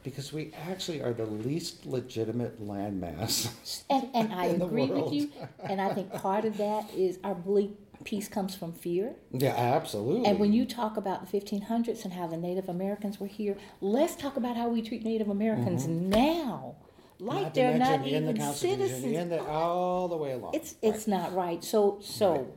because 0.03 0.35
we 0.35 0.53
actually 0.69 1.01
are 1.01 1.15
the 1.15 1.25
least 1.25 1.87
legitimate 1.87 2.63
landmass. 2.63 3.85
And, 3.89 4.11
and 4.13 4.33
I 4.35 4.47
agree 4.47 4.87
with 4.87 5.15
you. 5.15 5.31
And 5.63 5.81
I 5.81 5.95
think 5.95 6.13
part 6.13 6.45
of 6.45 6.59
that 6.59 6.93
is 6.95 7.19
our 7.25 7.35
bully 7.35 7.73
piece 8.03 8.29
comes 8.29 8.55
from 8.55 8.73
fear. 8.73 9.15
yeah, 9.33 9.55
absolutely. 9.55 10.27
And 10.29 10.39
when 10.39 10.53
you 10.53 10.65
talk 10.67 10.97
about 10.97 11.31
the 11.31 11.41
1500s 11.41 12.05
and 12.05 12.13
how 12.15 12.27
the 12.27 12.37
Native 12.37 12.69
Americans 12.69 13.21
were 13.21 13.27
here, 13.27 13.57
let's 13.81 14.17
talk 14.17 14.37
about 14.37 14.57
how 14.57 14.69
we 14.69 14.83
treat 14.83 15.05
Native 15.05 15.29
Americans 15.29 15.87
now. 15.87 16.77
Like 17.21 17.37
Mm-hmm. 17.37 17.43
Not 17.45 17.55
they're 17.55 17.79
not 17.79 18.01
mention 18.01 18.15
in 18.17 18.25
the 18.25 18.31
even 18.33 18.43
Constitution, 18.43 18.89
citizens. 18.89 19.31
the, 19.31 19.45
all 19.45 20.09
the 20.09 20.17
way 20.17 20.33
along. 20.33 20.55
It's 20.55 20.75
it's 20.83 21.07
not 21.07 21.33
right. 21.35 21.63
So 21.63 21.99
so 22.03 22.53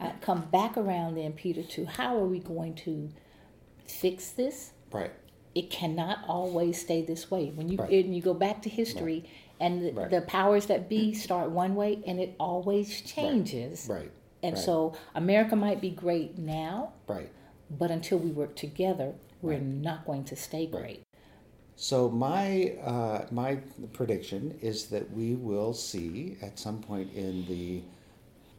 uh, 0.00 0.12
come 0.20 0.42
back 0.52 0.76
around 0.76 1.16
then, 1.16 1.32
Peter, 1.32 1.62
to 1.64 1.84
how 1.86 2.16
are 2.16 2.24
we 2.26 2.38
going 2.38 2.74
to 2.76 3.10
fix 3.86 4.30
this? 4.30 4.72
right. 4.92 5.12
It 5.54 5.70
cannot 5.70 6.18
always 6.28 6.78
stay 6.80 7.00
this 7.02 7.30
way. 7.30 7.50
When 7.54 7.68
you 7.70 7.78
Right. 7.78 7.90
and 8.04 8.14
you 8.14 8.20
go 8.20 8.34
back 8.34 8.60
to 8.62 8.68
history, 8.68 9.24
and 9.58 9.82
the, 9.86 9.92
Right. 9.92 10.10
the 10.10 10.20
powers 10.20 10.66
that 10.66 10.86
be 10.88 11.14
start 11.14 11.50
one 11.50 11.74
way, 11.74 12.02
and 12.06 12.20
it 12.20 12.34
always 12.38 13.00
changes. 13.00 13.86
Right. 13.90 14.10
And 14.42 14.54
right. 14.54 14.64
so 14.64 14.94
America 15.14 15.56
might 15.56 15.80
be 15.80 15.90
great 15.90 16.38
now, 16.38 16.92
Right. 17.06 17.30
but 17.70 17.90
until 17.90 18.18
we 18.18 18.30
work 18.30 18.54
together, 18.56 19.14
we're 19.42 19.58
not 19.58 20.06
going 20.06 20.24
to 20.24 20.36
stay 20.36 20.66
great. 20.66 21.02
So 21.76 22.08
my 22.08 22.74
uh, 22.82 23.26
my 23.30 23.56
prediction 23.92 24.58
is 24.62 24.86
that 24.86 25.10
we 25.12 25.34
will 25.34 25.74
see 25.74 26.36
at 26.40 26.58
some 26.58 26.80
point 26.80 27.12
in 27.12 27.46
the 27.46 27.82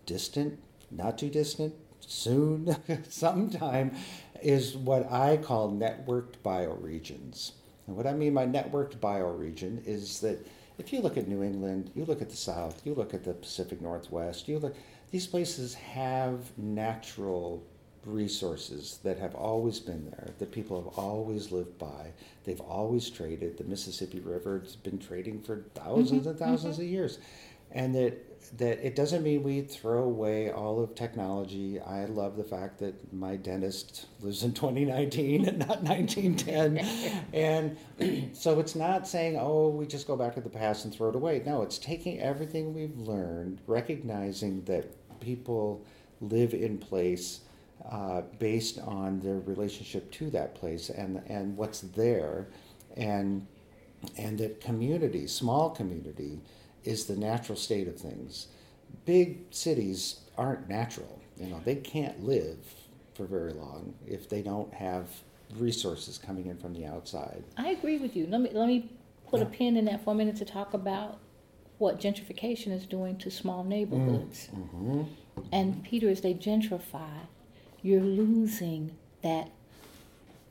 distant, 0.05 0.59
not 0.91 1.17
too 1.17 1.29
distant, 1.29 1.73
soon, 1.99 2.75
sometime, 3.09 3.95
is 4.41 4.77
what 4.77 5.11
I 5.11 5.37
call 5.37 5.71
networked 5.71 6.35
bioregions. 6.45 7.53
And 7.87 7.95
what 7.95 8.05
I 8.05 8.13
mean 8.13 8.33
by 8.33 8.45
networked 8.45 8.97
bioregion 8.97 9.85
is 9.87 10.19
that 10.19 10.45
if 10.77 10.93
you 10.93 11.01
look 11.01 11.17
at 11.17 11.27
New 11.27 11.41
England, 11.41 11.91
you 11.95 12.05
look 12.05 12.21
at 12.21 12.29
the 12.29 12.35
South, 12.35 12.85
you 12.85 12.93
look 12.93 13.13
at 13.13 13.23
the 13.23 13.33
Pacific 13.33 13.81
Northwest, 13.81 14.47
you 14.47 14.59
look, 14.59 14.75
these 15.11 15.27
places 15.27 15.73
have 15.73 16.57
natural 16.57 17.63
resources 18.05 18.99
that 19.03 19.17
have 19.19 19.35
always 19.35 19.79
been 19.79 20.05
there, 20.05 20.29
that 20.39 20.51
people 20.51 20.81
have 20.81 20.97
always 20.97 21.51
lived 21.51 21.77
by. 21.77 22.11
They've 22.45 22.61
always 22.61 23.09
traded. 23.09 23.57
The 23.57 23.65
Mississippi 23.65 24.19
River 24.19 24.59
has 24.59 24.75
been 24.75 24.97
trading 24.97 25.41
for 25.41 25.65
1000s 25.75 26.11
mm-hmm, 26.11 26.29
and 26.29 26.37
1000s 26.37 26.65
of 26.65 26.71
mm-hmm. 26.73 26.83
years. 26.83 27.19
And 27.71 27.93
that 27.95 28.23
that 28.57 28.85
it 28.85 28.95
doesn't 28.95 29.23
mean 29.23 29.43
we 29.43 29.61
throw 29.61 30.03
away 30.03 30.51
all 30.51 30.81
of 30.81 30.95
technology. 30.95 31.79
I 31.79 32.05
love 32.05 32.37
the 32.37 32.43
fact 32.43 32.79
that 32.79 33.13
my 33.13 33.35
dentist 33.35 34.05
lives 34.21 34.43
in 34.43 34.53
2019 34.53 35.47
and 35.47 35.59
not 35.59 35.83
1910. 35.83 36.77
and 37.33 38.33
so 38.35 38.59
it's 38.59 38.75
not 38.75 39.07
saying, 39.07 39.37
oh, 39.37 39.69
we 39.69 39.85
just 39.85 40.07
go 40.07 40.15
back 40.15 40.35
to 40.35 40.41
the 40.41 40.49
past 40.49 40.85
and 40.85 40.93
throw 40.93 41.09
it 41.09 41.15
away. 41.15 41.41
No, 41.45 41.61
it's 41.61 41.77
taking 41.77 42.21
everything 42.21 42.73
we've 42.73 42.97
learned, 42.97 43.59
recognizing 43.67 44.63
that 44.63 44.93
people 45.19 45.85
live 46.21 46.53
in 46.53 46.77
place 46.77 47.41
uh, 47.89 48.21
based 48.39 48.79
on 48.79 49.19
their 49.19 49.39
relationship 49.39 50.11
to 50.11 50.29
that 50.31 50.55
place 50.55 50.89
and, 50.89 51.21
and 51.27 51.55
what's 51.55 51.81
there, 51.81 52.47
and, 52.95 53.45
and 54.17 54.37
that 54.39 54.59
community, 54.59 55.27
small 55.27 55.69
community, 55.69 56.39
is 56.83 57.05
the 57.05 57.15
natural 57.15 57.57
state 57.57 57.87
of 57.87 57.95
things. 57.97 58.47
Big 59.05 59.39
cities 59.51 60.21
aren't 60.37 60.67
natural. 60.67 61.21
You 61.37 61.47
know, 61.47 61.61
they 61.63 61.75
can't 61.75 62.23
live 62.23 62.57
for 63.13 63.25
very 63.25 63.53
long 63.53 63.93
if 64.07 64.27
they 64.29 64.41
don't 64.41 64.73
have 64.73 65.07
resources 65.55 66.17
coming 66.17 66.47
in 66.47 66.57
from 66.57 66.73
the 66.73 66.85
outside. 66.85 67.43
I 67.57 67.69
agree 67.69 67.97
with 67.97 68.15
you. 68.15 68.27
Let 68.27 68.41
me 68.41 68.49
let 68.53 68.67
me 68.67 68.91
put 69.29 69.41
a 69.41 69.45
pin 69.45 69.77
in 69.77 69.85
that 69.85 70.03
for 70.03 70.11
a 70.11 70.15
minute 70.15 70.37
to 70.37 70.45
talk 70.45 70.73
about 70.73 71.19
what 71.77 71.99
gentrification 71.99 72.71
is 72.71 72.85
doing 72.85 73.17
to 73.17 73.29
small 73.31 73.63
neighborhoods. 73.63 74.49
And 75.51 75.83
Peter, 75.83 76.09
as 76.09 76.21
they 76.21 76.33
gentrify, 76.33 77.27
you're 77.81 78.01
losing 78.01 78.95
that 79.21 79.49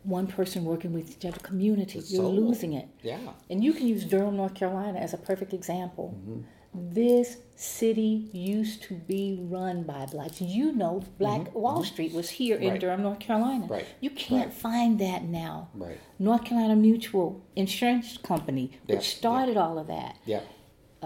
one 0.05 0.29
person 0.29 0.65
working 0.65 0.93
with 0.93 1.11
each 1.11 1.25
other, 1.25 1.41
community. 1.41 1.99
It's 1.99 2.13
You're 2.13 2.23
so- 2.23 2.31
losing 2.31 2.75
it. 2.75 2.89
Yeah. 3.03 3.19
And 3.51 3.65
you 3.65 3.73
can 3.73 3.89
use 3.89 4.05
Durham, 4.05 4.37
North 4.37 4.55
Carolina 4.55 5.01
as 5.01 5.13
a 5.13 5.19
perfect 5.19 5.53
example. 5.53 6.15
Mm-hmm. 6.17 6.41
This 6.93 7.39
city 7.57 8.29
used 8.33 8.83
to 8.85 8.95
be 8.95 9.39
run 9.41 9.83
by 9.83 10.07
blacks. 10.07 10.41
You 10.43 10.73
know, 10.73 11.03
Black 11.19 11.53
Wall 11.55 11.83
Street 11.83 12.13
was 12.13 12.29
here 12.31 12.57
in 12.57 12.69
Mm-hmm. 12.75 12.79
Durham, 12.79 13.03
North 13.03 13.19
Carolina. 13.19 13.67
Right. 13.67 13.87
You 14.01 14.11
can't 14.11 14.51
Right. 14.51 14.53
find 14.55 14.99
that 15.01 15.25
now. 15.25 15.71
Right. 15.75 15.99
North 16.21 16.45
Carolina 16.45 16.77
Mutual 16.77 17.41
Insurance 17.57 18.19
Company, 18.19 18.65
which 18.85 18.89
Yeah, 18.89 18.95
yeah. 18.97 19.01
started 19.01 19.57
all 19.57 19.79
of 19.79 19.87
that, 19.89 20.17
Yeah. 20.27 20.41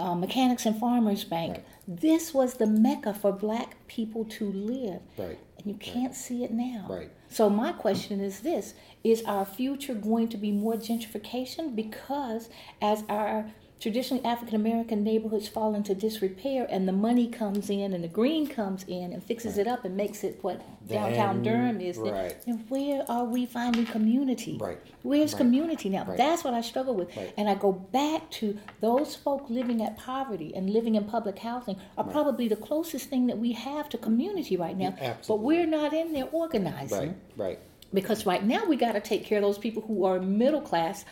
Uh, 0.00 0.14
Mechanics 0.14 0.66
and 0.66 0.78
Farmers 0.78 1.24
Bank. 1.24 1.52
Right. 1.52 1.66
This 1.86 2.32
was 2.32 2.54
the 2.54 2.66
mecca 2.66 3.14
for 3.14 3.32
black 3.32 3.86
people 3.86 4.24
to 4.24 4.50
live. 4.50 5.02
Right. 5.16 5.38
And 5.58 5.66
you 5.66 5.74
can't 5.74 6.14
see 6.14 6.42
it 6.44 6.52
now. 6.52 6.86
Right. 6.88 7.10
So 7.28 7.50
my 7.50 7.72
question 7.72 8.20
is 8.20 8.40
this: 8.40 8.74
Is 9.04 9.22
our 9.24 9.44
future 9.44 9.94
going 9.94 10.28
to 10.28 10.36
be 10.36 10.52
more 10.52 10.74
gentrification 10.74 11.76
because 11.76 12.48
as 12.80 13.04
our 13.08 13.50
traditionally 13.80 14.22
African 14.24 14.54
American 14.56 15.02
neighborhoods 15.02 15.48
fall 15.48 15.74
into 15.74 15.94
disrepair 15.94 16.66
and 16.70 16.86
the 16.86 16.92
money 16.92 17.26
comes 17.28 17.70
in 17.70 17.92
and 17.94 18.04
the 18.04 18.08
green 18.08 18.46
comes 18.46 18.84
in 18.86 19.12
and 19.12 19.22
fixes 19.24 19.56
it 19.56 19.66
up 19.66 19.84
and 19.84 19.96
makes 19.96 20.22
it 20.22 20.38
what 20.42 20.60
downtown 20.86 21.42
Then- 21.42 21.54
Durham 21.54 21.80
is, 21.80 21.96
right. 21.96 22.36
then 22.44 22.64
where 22.68 23.04
are 23.10 23.24
we 23.24 23.46
finding 23.46 23.86
community? 23.86 24.58
Right. 24.60 24.78
Where's 25.02 25.32
Right. 25.32 25.38
community 25.38 25.88
now? 25.88 26.04
Right. 26.04 26.18
That's 26.18 26.44
what 26.44 26.52
I 26.52 26.60
struggle 26.60 26.94
with. 26.94 27.16
Right. 27.16 27.32
And 27.38 27.48
I 27.48 27.54
go 27.54 27.72
back 27.72 28.30
to 28.32 28.58
those 28.80 29.16
folk 29.16 29.48
living 29.48 29.82
at 29.82 29.96
poverty 29.96 30.52
and 30.54 30.68
living 30.70 30.94
in 30.94 31.04
public 31.04 31.38
housing 31.38 31.76
are 31.96 32.04
probably 32.04 32.48
the 32.48 32.56
closest 32.56 33.08
thing 33.08 33.26
that 33.28 33.38
we 33.38 33.52
have 33.52 33.88
to 33.90 33.98
community 33.98 34.56
right 34.56 34.76
now. 34.76 34.90
But 34.90 35.02
absolutely. 35.02 35.46
we're 35.46 35.66
not 35.66 35.94
in 35.94 36.12
there 36.12 36.28
organizing. 36.32 36.98
Right. 37.36 37.48
Right. 37.48 37.58
Because 37.94 38.26
right 38.26 38.44
now 38.44 38.64
we 38.66 38.76
got 38.76 38.92
to 38.92 39.00
take 39.00 39.24
care 39.24 39.38
of 39.38 39.42
those 39.42 39.58
people 39.58 39.82
who 39.82 40.04
are 40.04 40.20
middle 40.20 40.60
class, 40.60 41.04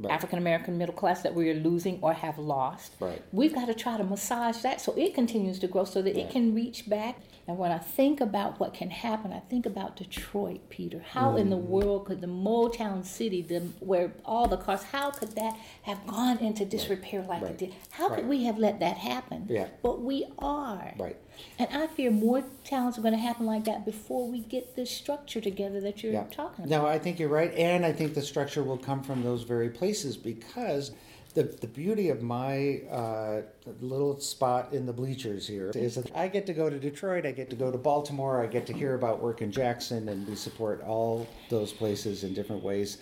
Right. 0.00 0.12
African 0.12 0.38
American 0.38 0.78
middle 0.78 0.94
class 0.94 1.22
that 1.22 1.34
we 1.34 1.50
are 1.50 1.54
losing 1.54 1.98
or 2.00 2.12
have 2.14 2.38
lost. 2.38 2.92
Right. 3.00 3.22
We've 3.32 3.54
got 3.54 3.66
to 3.66 3.74
try 3.74 3.96
to 3.98 4.04
massage 4.04 4.58
that 4.62 4.80
so 4.80 4.92
it 4.96 5.14
continues 5.14 5.58
to 5.58 5.66
grow 5.68 5.84
so 5.84 6.00
that 6.02 6.16
it 6.18 6.30
can 6.30 6.54
reach 6.54 6.88
back. 6.88 7.16
And 7.46 7.58
when 7.58 7.72
I 7.72 7.78
think 7.78 8.20
about 8.20 8.60
what 8.60 8.72
can 8.74 8.90
happen, 8.90 9.32
I 9.32 9.40
think 9.40 9.66
about 9.66 9.96
Detroit, 9.96 10.60
Peter. 10.70 11.00
How 11.00 11.36
in 11.36 11.50
the 11.50 11.56
Mm. 11.58 11.64
world 11.66 12.04
could 12.06 12.20
the 12.20 12.28
Motown 12.28 13.04
City, 13.04 13.42
the, 13.42 13.60
where 13.80 14.12
all 14.24 14.46
the 14.46 14.56
cars, 14.56 14.84
how 14.84 15.10
could 15.10 15.30
that 15.32 15.56
have 15.82 16.06
gone 16.06 16.38
into 16.38 16.64
disrepair 16.64 17.22
like 17.22 17.42
Right. 17.42 17.50
it 17.52 17.58
did? 17.58 17.74
How 17.90 18.08
could 18.08 18.28
we 18.28 18.44
have 18.44 18.56
let 18.58 18.78
that 18.80 18.98
happen? 18.98 19.46
Yeah. 19.48 19.66
But 19.82 20.00
we 20.00 20.26
are. 20.38 20.94
Right. 20.98 21.16
And 21.58 21.68
I 21.72 21.86
fear 21.86 22.10
more 22.10 22.42
towns 22.64 22.98
are 22.98 23.02
going 23.02 23.14
to 23.14 23.20
happen 23.20 23.46
like 23.46 23.64
that 23.64 23.84
before 23.84 24.26
we 24.28 24.40
get 24.40 24.76
this 24.76 24.90
structure 24.90 25.40
together 25.40 25.80
that 25.80 26.02
you're 26.02 26.12
Yeah. 26.12 26.24
talking 26.30 26.64
about. 26.64 26.82
No, 26.82 26.86
I 26.86 26.98
think 26.98 27.18
you're 27.18 27.28
right, 27.28 27.52
and 27.54 27.84
I 27.84 27.92
think 27.92 28.14
the 28.14 28.22
structure 28.22 28.62
will 28.62 28.78
come 28.78 29.02
from 29.02 29.22
those 29.22 29.42
very 29.42 29.68
places 29.70 30.16
because 30.16 30.92
the 31.34 31.44
the 31.44 31.68
beauty 31.68 32.08
of 32.08 32.22
my 32.22 32.80
uh, 32.90 33.42
little 33.80 34.18
spot 34.18 34.72
in 34.72 34.84
the 34.86 34.92
bleachers 34.92 35.46
here 35.46 35.70
is 35.76 35.94
that 35.94 36.10
I 36.16 36.26
get 36.26 36.44
to 36.46 36.52
go 36.52 36.68
to 36.68 36.78
Detroit, 36.78 37.24
I 37.24 37.30
get 37.30 37.50
to 37.50 37.56
go 37.56 37.70
to 37.70 37.78
Baltimore, 37.78 38.42
I 38.42 38.46
get 38.48 38.66
to 38.66 38.72
hear 38.72 38.94
about 38.94 39.22
work 39.22 39.40
in 39.40 39.52
Jackson, 39.52 40.08
and 40.08 40.26
we 40.26 40.34
support 40.34 40.82
all 40.82 41.28
those 41.48 41.72
places 41.72 42.24
in 42.24 42.34
different 42.34 42.64
ways. 42.64 42.98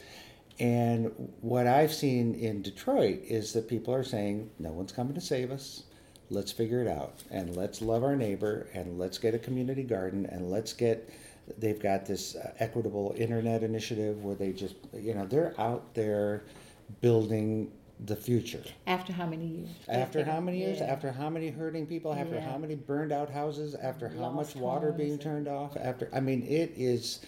And 0.61 1.11
what 1.41 1.67
I've 1.67 1.95
seen 1.95 2.35
in 2.35 2.63
Detroit 2.63 3.21
is 3.25 3.53
that 3.53 3.69
people 3.69 3.95
are 3.95 4.03
saying, 4.05 4.51
no 4.59 4.73
one's 4.73 4.93
coming 4.93 5.15
to 5.15 5.21
save 5.21 5.51
us. 5.53 5.85
Let's 6.31 6.53
figure 6.53 6.83
it 6.83 6.89
out 6.89 7.15
and 7.31 7.57
let's 7.57 7.81
love 7.81 8.05
our 8.05 8.15
neighbor 8.17 8.69
and 8.75 8.99
let's 8.99 9.17
get 9.19 9.35
a 9.35 9.39
community 9.39 9.83
garden 9.83 10.27
and 10.27 10.51
let's 10.51 10.73
get. 10.73 11.09
They've 11.57 11.81
got 11.81 12.05
this 12.05 12.37
uh, 12.37 12.53
equitable 12.59 13.15
internet 13.17 13.63
initiative 13.63 14.23
where 14.23 14.35
they 14.35 14.53
just, 14.53 14.75
you 14.93 15.15
know, 15.15 15.25
they're 15.27 15.59
out 15.59 15.95
there 15.95 16.43
building 17.01 17.73
the 18.05 18.15
future. 18.15 18.63
After 18.87 19.13
how 19.13 19.27
many 19.27 19.47
years? 19.47 19.69
After 19.89 20.23
how 20.25 20.41
many 20.41 20.59
years? 20.59 20.79
Yeah. 20.81 20.87
After 20.87 21.11
how 21.11 21.31
many 21.31 21.49
hurting 21.49 21.87
people? 21.87 22.13
After 22.13 22.35
Yeah. 22.35 22.41
how 22.51 22.59
many 22.59 22.75
burned 22.75 23.13
out 23.13 23.31
houses? 23.31 23.75
After 23.75 24.09
how 24.09 24.31
Lost 24.31 24.55
much 24.57 24.63
water 24.63 24.89
homes 24.93 24.99
being 24.99 25.19
turned 25.19 25.49
off? 25.49 25.77
After 25.77 26.09
I 26.13 26.21
mean, 26.21 26.43
it 26.47 26.73
is 26.77 27.21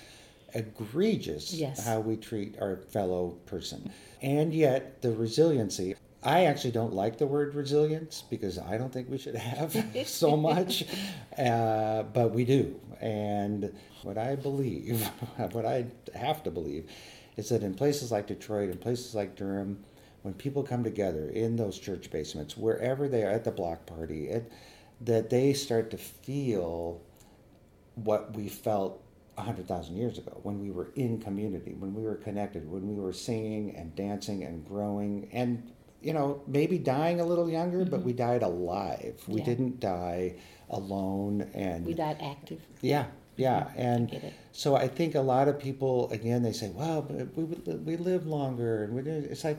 egregious 0.54 1.54
Yes. 1.54 1.84
how 1.84 2.00
we 2.00 2.16
treat 2.16 2.56
our 2.60 2.76
fellow 2.76 3.30
person, 3.46 3.90
and 4.20 4.52
yet 4.52 5.00
the 5.02 5.12
resiliency. 5.12 5.94
I 6.22 6.44
actually 6.44 6.72
don't 6.72 6.92
like 6.92 7.16
the 7.16 7.26
word 7.26 7.54
resilience 7.54 8.22
because 8.28 8.58
I 8.58 8.76
don't 8.76 8.92
think 8.92 9.08
we 9.08 9.16
should 9.16 9.36
have 9.36 9.74
so 10.06 10.36
much, 10.36 10.84
uh, 11.38 12.02
but 12.02 12.32
we 12.32 12.44
do. 12.44 12.78
And 13.00 13.74
what 14.02 14.18
I 14.18 14.36
believe, 14.36 15.02
what 15.52 15.64
I 15.64 15.86
have 16.14 16.42
to 16.42 16.50
believe, 16.50 16.90
is 17.36 17.48
that 17.48 17.62
in 17.62 17.74
places 17.74 18.12
like 18.12 18.26
Detroit 18.26 18.68
and 18.68 18.80
places 18.80 19.14
like 19.14 19.34
Durham, 19.34 19.82
when 20.22 20.34
people 20.34 20.62
come 20.62 20.84
together 20.84 21.30
in 21.30 21.56
those 21.56 21.78
church 21.78 22.10
basements, 22.10 22.54
wherever 22.56 23.08
they 23.08 23.22
are 23.22 23.30
at 23.30 23.44
the 23.44 23.50
block 23.50 23.86
party, 23.86 24.28
it, 24.28 24.52
that 25.00 25.30
they 25.30 25.54
start 25.54 25.90
to 25.92 25.96
feel 25.96 27.00
what 27.94 28.36
we 28.36 28.48
felt 28.48 29.02
100,000 29.36 29.96
years 29.96 30.18
ago 30.18 30.38
when 30.42 30.60
we 30.60 30.70
were 30.70 30.90
in 30.96 31.18
community, 31.18 31.72
when 31.78 31.94
we 31.94 32.02
were 32.02 32.16
connected, 32.16 32.70
when 32.70 32.86
we 32.86 33.00
were 33.00 33.12
singing 33.12 33.74
and 33.74 33.94
dancing 33.96 34.44
and 34.44 34.66
growing 34.66 35.28
and 35.32 35.72
you 36.02 36.12
know, 36.12 36.42
maybe 36.46 36.78
dying 36.78 37.20
a 37.20 37.24
little 37.24 37.48
younger, 37.48 37.84
but 37.84 37.98
mm-hmm. 38.00 38.06
we 38.06 38.12
died 38.12 38.42
alive. 38.42 39.22
We 39.28 39.40
Yeah. 39.40 39.44
didn't 39.44 39.80
die 39.80 40.34
alone 40.70 41.50
and 41.54 41.84
We 41.84 41.94
died 41.94 42.18
active. 42.20 42.60
yeah, 42.80 43.06
yeah, 43.36 43.60
mm-hmm. 43.64 43.80
and 43.80 44.10
get 44.10 44.24
it. 44.24 44.32
so 44.52 44.76
I 44.76 44.88
think 44.88 45.14
a 45.14 45.20
lot 45.20 45.48
of 45.48 45.58
people 45.58 46.10
again 46.10 46.42
they 46.42 46.52
say, 46.52 46.70
"Well, 46.70 47.02
we 47.36 47.44
we 47.44 47.96
live 47.96 48.26
longer," 48.26 48.84
and 48.84 48.94
we 48.94 49.02
do. 49.02 49.10
It's 49.10 49.44
like 49.44 49.58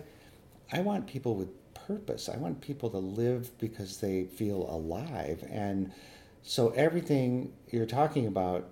I 0.71 0.82
want 0.82 1.08
people 1.08 1.36
with 1.36 1.49
purpose. 1.73 2.30
I 2.30 2.38
want 2.38 2.62
people 2.62 2.89
to 2.91 2.97
live 2.97 3.58
because 3.60 3.97
they 3.97 4.23
feel 4.25 4.67
alive, 4.69 5.43
and 5.49 5.91
so 6.43 6.69
everything 6.69 7.54
you're 7.71 7.86
talking 7.86 8.25
about, 8.27 8.69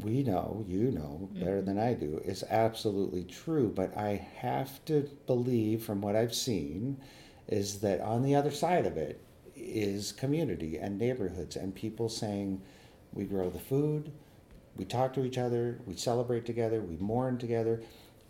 we 0.00 0.22
know, 0.22 0.64
you 0.66 0.90
know 0.90 1.28
better 1.34 1.62
than 1.62 1.76
mm-hmm. 1.76 1.88
I 1.88 1.94
do, 1.94 2.20
is 2.24 2.44
absolutely 2.50 3.24
true. 3.24 3.72
But 3.74 3.96
I 3.96 4.26
have 4.38 4.84
to 4.86 5.08
believe, 5.26 5.84
from 5.84 6.00
what 6.00 6.16
I've 6.16 6.34
seen, 6.34 6.98
is 7.46 7.80
that 7.80 8.00
on 8.00 8.22
the 8.22 8.34
other 8.34 8.50
side 8.50 8.86
of 8.86 8.96
it 8.96 9.20
is 9.54 10.12
community 10.12 10.78
and 10.78 10.98
neighborhoods 10.98 11.56
and 11.56 11.74
people 11.74 12.08
saying, 12.08 12.60
we 13.12 13.24
grow 13.24 13.50
the 13.50 13.58
food, 13.58 14.10
we 14.76 14.84
talk 14.84 15.12
to 15.14 15.24
each 15.24 15.38
other, 15.38 15.78
we 15.86 15.94
celebrate 15.94 16.44
together, 16.44 16.80
we 16.80 16.96
mourn 16.96 17.38
together, 17.38 17.80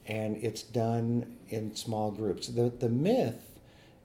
and 0.06 0.36
it's 0.36 0.62
done 0.62 1.38
in 1.48 1.74
small 1.74 2.10
groups. 2.10 2.48
The, 2.48 2.70
the 2.78 2.90
myth 2.90 3.58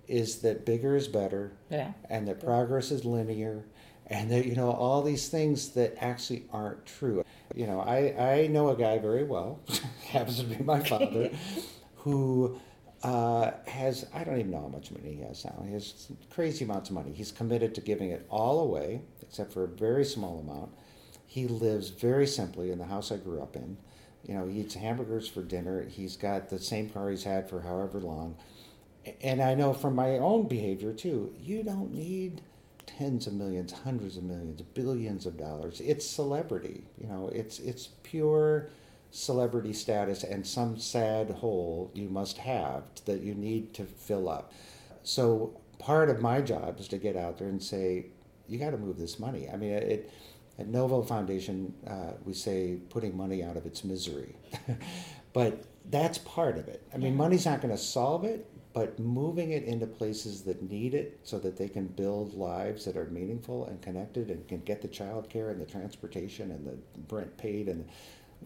is 0.08 0.38
that 0.40 0.66
bigger 0.66 0.96
is 0.96 1.08
better 1.08 1.52
Yeah. 1.70 1.92
and 2.10 2.28
that 2.28 2.40
progress 2.40 2.92
is 2.92 3.06
linear 3.06 3.66
and 4.10 4.32
that 4.32 4.46
you 4.46 4.56
know 4.56 4.72
all 4.72 5.02
these 5.02 5.30
things 5.30 5.70
that 5.70 5.96
actually 6.02 6.46
aren't 6.52 6.86
true. 6.86 7.24
You 7.56 7.68
know 7.68 7.80
i 7.80 8.42
i 8.44 8.48
know 8.48 8.70
a 8.70 8.76
guy 8.76 9.00
very 9.00 9.24
well 9.24 9.60
happens 10.08 10.40
to 10.40 10.46
be 10.46 10.64
my 10.64 10.80
father 10.80 11.32
who 11.98 12.60
uh, 13.02 13.52
has 13.66 14.06
i 14.14 14.24
don't 14.24 14.38
even 14.40 14.52
know 14.52 14.62
how 14.62 14.68
much 14.68 14.92
money 14.92 15.16
he 15.16 15.22
has 15.22 15.46
now. 15.46 15.64
He 15.66 15.74
has 15.74 16.12
crazy 16.30 16.66
amounts 16.66 16.90
of 16.90 16.96
money. 16.96 17.14
He's 17.14 17.32
committed 17.32 17.74
to 17.76 17.82
giving 17.82 18.12
it 18.12 18.26
all 18.30 18.60
away 18.60 19.02
except 19.22 19.54
for 19.54 19.64
a 19.64 19.68
very 19.68 20.06
small 20.06 20.40
amount. 20.40 20.72
He 21.26 21.48
lives 21.48 21.90
very 21.90 22.28
simply 22.28 22.72
in 22.72 22.80
the 22.80 22.86
house 22.86 23.12
i 23.12 23.18
grew 23.18 23.42
up 23.42 23.56
in. 23.56 23.78
You 24.24 24.34
know 24.36 24.48
he 24.48 24.60
eats 24.62 24.76
hamburgers 24.76 25.28
for 25.28 25.42
dinner. 25.42 25.84
He's 25.88 26.18
got 26.18 26.50
the 26.50 26.60
same 26.60 26.90
car 26.90 27.10
he's 27.10 27.24
had 27.24 27.50
for 27.50 27.62
however 27.62 28.00
long. 28.00 28.36
And 29.22 29.42
I 29.42 29.56
know 29.56 29.74
from 29.74 29.96
my 29.96 30.18
own 30.18 30.48
behavior 30.48 30.94
too, 30.94 31.34
you 31.40 31.64
don't 31.64 31.94
need 31.94 32.42
tens 32.98 33.28
of 33.28 33.34
millions, 33.34 33.72
hundreds 33.72 34.18
of 34.18 34.24
millions, 34.24 34.62
billions 34.62 35.26
of 35.26 35.38
dollars. 35.38 35.82
It's 35.82 36.06
celebrity, 36.06 36.84
you 36.98 37.08
know, 37.08 37.30
it's 37.34 37.60
it's 37.60 37.88
pure 38.04 38.70
celebrity 39.12 39.74
status 39.74 40.24
and 40.24 40.46
some 40.46 40.78
sad 40.78 41.32
hole 41.32 41.90
you 41.96 42.08
must 42.10 42.38
have 42.38 42.84
that 43.06 43.22
you 43.22 43.34
need 43.34 43.74
to 43.74 43.84
fill 43.84 44.30
up. 44.30 44.54
So 45.04 45.60
part 45.80 46.10
of 46.10 46.22
my 46.22 46.42
job 46.42 46.80
is 46.80 46.88
to 46.90 46.98
get 46.98 47.16
out 47.16 47.40
there 47.40 47.48
and 47.48 47.62
say, 47.62 48.08
you 48.48 48.60
got 48.60 48.72
to 48.72 48.78
move 48.78 48.98
this 48.98 49.20
money. 49.20 49.50
I 49.52 49.56
mean, 49.56 49.72
it 49.72 50.12
at 50.58 50.68
NoVo 50.68 51.08
Foundation, 51.08 51.74
uh, 51.88 52.12
we 52.26 52.34
say 52.34 52.80
putting 52.90 53.16
money 53.16 53.44
out 53.44 53.56
of 53.56 53.66
its 53.66 53.84
misery, 53.86 54.36
but 55.34 55.64
that's 55.90 56.18
part 56.18 56.58
of 56.58 56.68
it. 56.68 56.84
I 56.94 56.98
mean, 56.98 57.16
money's 57.16 57.46
not 57.46 57.62
going 57.62 57.74
to 57.74 57.82
solve 57.82 58.26
it, 58.26 58.46
but 58.74 59.00
moving 59.00 59.52
it 59.52 59.64
into 59.64 59.88
places 59.88 60.44
that 60.44 60.62
need 60.70 60.94
it 60.94 61.20
so 61.24 61.40
that 61.40 61.58
they 61.58 61.68
can 61.68 61.88
build 61.88 62.34
lives 62.36 62.86
that 62.86 62.96
are 62.96 63.06
meaningful 63.06 63.66
and 63.66 63.82
connected 63.82 64.30
and 64.30 64.48
can 64.48 64.60
get 64.62 64.82
the 64.82 64.88
child 64.88 65.30
care 65.30 65.50
and 65.50 65.60
the 65.60 65.66
transportation 65.66 66.52
and 66.52 66.68
the 66.68 67.16
rent 67.16 67.36
paid 67.38 67.68
and 67.68 67.88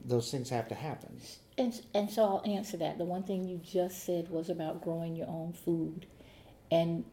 those 0.05 0.31
things 0.31 0.49
have 0.49 0.67
to 0.69 0.75
happen. 0.75 1.19
And, 1.57 1.79
and 1.93 2.09
so 2.09 2.23
I'll 2.23 2.43
answer 2.45 2.77
that. 2.77 2.97
The 2.97 3.05
one 3.05 3.23
thing 3.23 3.47
you 3.47 3.57
just 3.63 4.05
said 4.05 4.29
was 4.29 4.49
about 4.49 4.81
growing 4.81 5.15
your 5.15 5.27
own 5.27 5.53
food. 5.53 6.07
And 6.71 7.03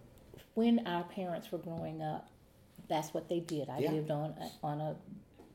when 0.55 0.87
our 0.87 1.05
parents 1.05 1.51
were 1.53 1.59
growing 1.59 2.01
up, 2.01 2.29
that's 2.89 3.13
what 3.13 3.29
they 3.29 3.41
did. 3.41 3.69
I 3.69 3.79
Yeah. 3.81 3.93
lived 3.93 4.11
on 4.11 4.31
a, 4.41 4.67
on 4.67 4.81
a 4.81 4.97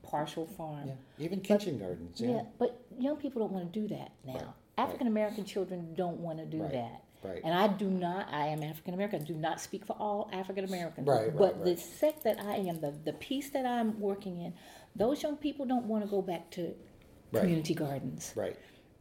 partial 0.03 0.45
farm. 0.45 0.87
Yeah. 1.17 1.25
Even 1.25 1.41
kitchen 1.41 1.79
gardens. 1.79 2.21
Yeah. 2.21 2.29
Yeah, 2.29 2.41
but 2.59 2.79
young 2.97 3.17
people 3.17 3.41
don't 3.41 3.51
want 3.51 3.73
to 3.73 3.79
do 3.79 3.87
that 3.95 4.11
now. 4.25 4.33
Right, 4.33 4.43
African 4.77 5.07
American 5.07 5.45
children 5.45 5.93
don't 5.95 6.19
want 6.19 6.37
to 6.39 6.45
do 6.45 6.61
Right, 6.61 6.71
that. 6.73 7.03
Right. 7.25 7.41
And 7.43 7.53
I 7.53 7.67
do 7.67 7.89
not, 7.89 8.27
I 8.31 8.47
am 8.47 8.63
African 8.63 8.93
American, 8.93 9.21
I 9.21 9.25
do 9.25 9.33
not 9.35 9.59
speak 9.59 9.85
for 9.85 9.93
all 9.93 10.29
African 10.31 10.65
Americans. 10.65 11.07
Right, 11.07 11.27
right, 11.27 11.37
But 11.37 11.63
the 11.65 11.75
sect 11.77 12.23
that 12.23 12.39
I 12.39 12.55
am, 12.55 12.79
the, 12.81 12.93
the 13.03 13.13
piece 13.13 13.49
that 13.51 13.65
I'm 13.65 13.99
working 13.99 14.41
in, 14.41 14.53
those 14.95 15.21
young 15.23 15.37
people 15.37 15.65
don't 15.65 15.85
want 15.85 16.03
to 16.03 16.09
go 16.09 16.21
back 16.21 16.49
to 16.51 16.73
community 17.33 17.73
gardens. 17.73 18.33
Right. 18.35 18.57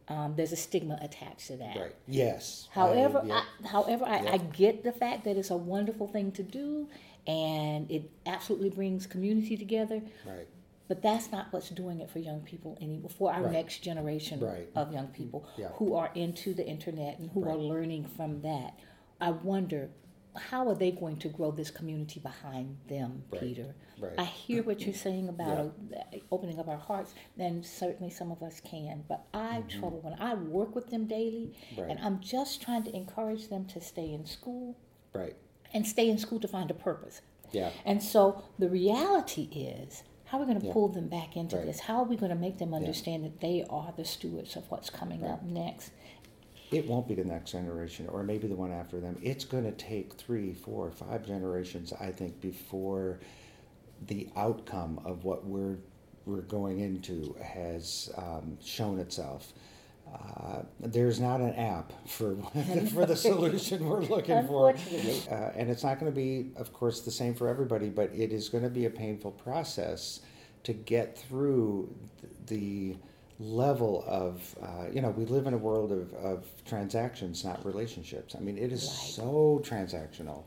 Um, 0.07 0.33
there's 0.35 0.51
a 0.51 0.55
stigma 0.55 0.99
attached 1.01 1.47
to 1.47 1.57
that. 1.57 1.77
Right. 1.77 1.95
Yes. 2.07 2.67
However, 2.71 3.21
I, 3.23 3.27
yeah. 3.27 3.43
I, 3.63 3.67
however, 3.67 4.05
I, 4.05 4.21
Yeah. 4.21 4.31
I 4.33 4.37
get 4.37 4.83
the 4.83 4.91
fact 4.91 5.23
that 5.23 5.35
it's 5.37 5.49
a 5.49 5.57
wonderful 5.57 6.07
thing 6.07 6.31
to 6.33 6.43
do, 6.43 6.87
and 7.25 7.89
it 7.89 8.11
absolutely 8.25 8.69
brings 8.69 9.07
community 9.07 9.57
together. 9.57 10.01
right. 10.27 10.47
But 10.87 11.01
that's 11.01 11.31
not 11.31 11.51
what's 11.51 11.69
doing 11.69 11.99
it 11.99 12.09
for 12.09 12.19
young 12.19 12.41
people 12.41 12.77
anymore. 12.79 13.09
For 13.09 13.33
our 13.33 13.43
Right. 13.43 13.51
next 13.53 13.79
generation 13.79 14.39
Right. 14.39 14.69
of 14.75 14.93
young 14.93 15.07
people 15.07 15.45
Yeah. 15.57 15.69
who 15.69 15.95
are 15.95 16.11
into 16.13 16.53
the 16.53 16.65
internet 16.67 17.17
and 17.19 17.29
who 17.31 17.43
are 17.45 17.57
learning 17.57 18.05
from 18.05 18.41
that, 18.41 18.79
I 19.19 19.31
wonder 19.31 19.89
how 20.35 20.67
are 20.67 20.75
they 20.75 20.91
going 20.91 21.17
to 21.17 21.29
grow 21.29 21.49
this 21.49 21.71
community 21.71 22.19
behind 22.19 22.77
them, 22.87 23.23
Right. 23.31 23.39
Peter? 23.41 23.73
Right. 23.99 24.13
I 24.17 24.25
hear 24.25 24.61
what 24.63 24.81
you're 24.81 24.93
saying 24.93 25.29
about 25.29 25.57
uh, 25.95 26.17
opening 26.29 26.59
up 26.59 26.67
our 26.67 26.75
hearts, 26.77 27.15
and 27.39 27.65
certainly 27.65 28.09
some 28.11 28.31
of 28.31 28.43
us 28.43 28.59
can. 28.59 29.05
But 29.07 29.25
I 29.33 29.61
trouble 29.69 30.01
when 30.01 30.13
I 30.19 30.35
work 30.35 30.75
with 30.75 30.87
them 30.87 31.07
daily, 31.07 31.53
Mm-hmm. 31.71 31.81
Right. 31.81 31.89
and 31.91 31.99
I'm 32.01 32.19
just 32.19 32.61
trying 32.61 32.83
to 32.83 32.93
encourage 32.95 33.47
them 33.47 33.65
to 33.67 33.79
stay 33.81 34.11
in 34.13 34.25
school 34.25 34.75
Right. 35.13 35.37
and 35.73 35.87
stay 35.87 36.09
in 36.09 36.17
school 36.17 36.39
to 36.41 36.47
find 36.49 36.69
a 36.69 36.73
purpose. 36.75 37.21
Yeah. 37.53 37.71
And 37.85 38.03
so 38.03 38.43
the 38.59 38.67
reality 38.69 39.43
is, 39.53 40.03
how 40.25 40.37
are 40.37 40.41
we 40.41 40.47
going 40.47 40.59
to 40.59 40.67
Yeah. 40.67 40.73
pull 40.73 40.87
them 40.89 41.07
back 41.07 41.37
into 41.37 41.57
Right. 41.57 41.65
this? 41.65 41.79
How 41.81 41.97
are 41.99 42.03
we 42.05 42.15
going 42.15 42.31
to 42.31 42.37
make 42.37 42.57
them 42.57 42.73
understand 42.73 43.23
that 43.23 43.39
they 43.39 43.63
are 43.69 43.93
the 43.95 44.05
stewards 44.05 44.55
of 44.55 44.69
what's 44.71 44.89
coming 44.89 45.23
up 45.23 45.43
next? 45.43 45.91
It 46.71 46.87
won't 46.87 47.07
be 47.07 47.13
the 47.15 47.23
next 47.23 47.51
generation, 47.51 48.07
or 48.09 48.23
maybe 48.23 48.47
the 48.47 48.55
one 48.55 48.71
after 48.71 48.99
them. 48.99 49.17
It's 49.21 49.45
going 49.45 49.65
to 49.65 49.71
take 49.71 50.13
three, 50.13 50.53
four, 50.53 50.89
five 50.91 51.25
generations, 51.25 51.93
I 51.93 52.11
think, 52.11 52.41
before 52.41 53.19
the 54.07 54.29
outcome 54.35 54.99
of 55.05 55.23
what 55.23 55.45
we're 55.45 55.77
we're 56.25 56.41
going 56.41 56.79
into 56.79 57.35
has 57.39 58.09
um, 58.17 58.57
shown 58.59 58.97
itself. 58.97 59.53
Uh, 60.13 60.61
there's 60.79 61.19
not 61.19 61.41
an 61.41 61.53
app 61.55 61.91
for 62.07 62.35
for 62.93 63.05
the 63.05 63.15
solution 63.29 63.85
we're 63.85 64.01
looking 64.01 64.45
for, 64.47 64.69
uh, 64.71 65.51
and 65.55 65.69
it's 65.69 65.83
not 65.83 65.99
going 65.99 66.11
to 66.11 66.15
be, 66.15 66.51
of 66.55 66.71
course, 66.73 67.01
the 67.01 67.11
same 67.11 67.33
for 67.33 67.47
everybody. 67.47 67.89
But 67.89 68.11
it 68.13 68.31
is 68.31 68.49
going 68.49 68.63
to 68.63 68.69
be 68.69 68.85
a 68.85 68.89
painful 68.89 69.31
process 69.31 70.21
to 70.63 70.73
get 70.73 71.17
through 71.17 71.93
the 72.47 72.95
level 73.39 74.03
of 74.07 74.55
uh, 74.63 74.85
you 74.93 75.01
know 75.01 75.09
we 75.09 75.25
live 75.25 75.45
in 75.45 75.53
a 75.53 75.57
world 75.57 75.91
of, 75.91 76.13
of 76.13 76.45
transactions 76.65 77.43
not 77.43 77.63
relationships 77.65 78.33
i 78.33 78.39
mean 78.39 78.57
it 78.57 78.71
is 78.71 78.83
Right. 78.85 79.09
so 79.11 79.61
transactional 79.61 80.43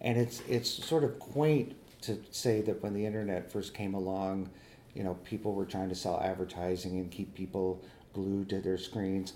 and 0.00 0.18
it's 0.18 0.42
it's 0.48 0.68
sort 0.84 1.04
of 1.04 1.20
quaint 1.20 1.76
to 2.00 2.18
say 2.32 2.60
that 2.62 2.82
when 2.82 2.94
the 2.94 3.06
internet 3.06 3.52
first 3.52 3.74
came 3.74 3.94
along 3.94 4.50
you 4.92 5.04
know 5.04 5.14
people 5.22 5.54
were 5.54 5.64
trying 5.64 5.88
to 5.88 5.94
sell 5.94 6.20
advertising 6.20 6.98
and 6.98 7.12
keep 7.12 7.32
people 7.32 7.80
glued 8.12 8.48
to 8.50 8.60
their 8.60 8.78
screens. 8.78 9.32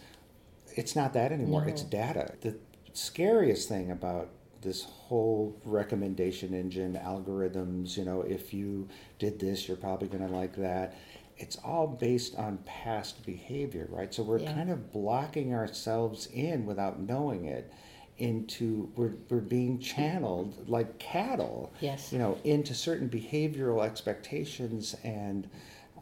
It's 0.75 0.95
not 0.97 1.13
that 1.15 1.33
anymore. 1.33 1.67
It's 1.67 1.83
data. 1.83 2.35
The 2.41 2.57
scariest 2.93 3.69
thing 3.69 3.91
about 3.91 4.31
this 4.63 4.85
whole 4.85 5.55
recommendation 5.65 6.55
engine 6.55 6.95
algorithms 7.05 7.97
you 7.97 8.05
know 8.05 8.23
if 8.23 8.53
you 8.55 8.89
did 9.19 9.39
this 9.39 9.69
you're 9.69 9.77
probably 9.77 10.09
going 10.09 10.27
to 10.27 10.35
like 10.35 10.57
that. 10.57 10.97
It's 11.37 11.57
all 11.57 11.87
based 11.87 12.35
on 12.37 12.59
past 12.65 13.25
behavior 13.27 13.87
right? 13.91 14.13
So 14.13 14.23
we're 14.23 14.39
Yeah. 14.41 14.55
kind 14.55 14.71
of 14.71 14.93
blocking 14.93 15.53
ourselves 15.55 16.27
in 16.33 16.65
without 16.67 16.99
knowing 17.01 17.45
it 17.45 17.71
into 18.19 18.91
we're, 18.97 19.13
we're 19.29 19.41
being 19.41 19.79
channeled 19.79 20.67
like 20.69 20.99
cattle 20.99 21.71
Yes. 21.81 22.11
you 22.13 22.19
know 22.19 22.39
into 22.45 22.73
certain 22.75 23.11
behavioral 23.11 23.85
expectations 23.85 24.97
and 25.05 25.49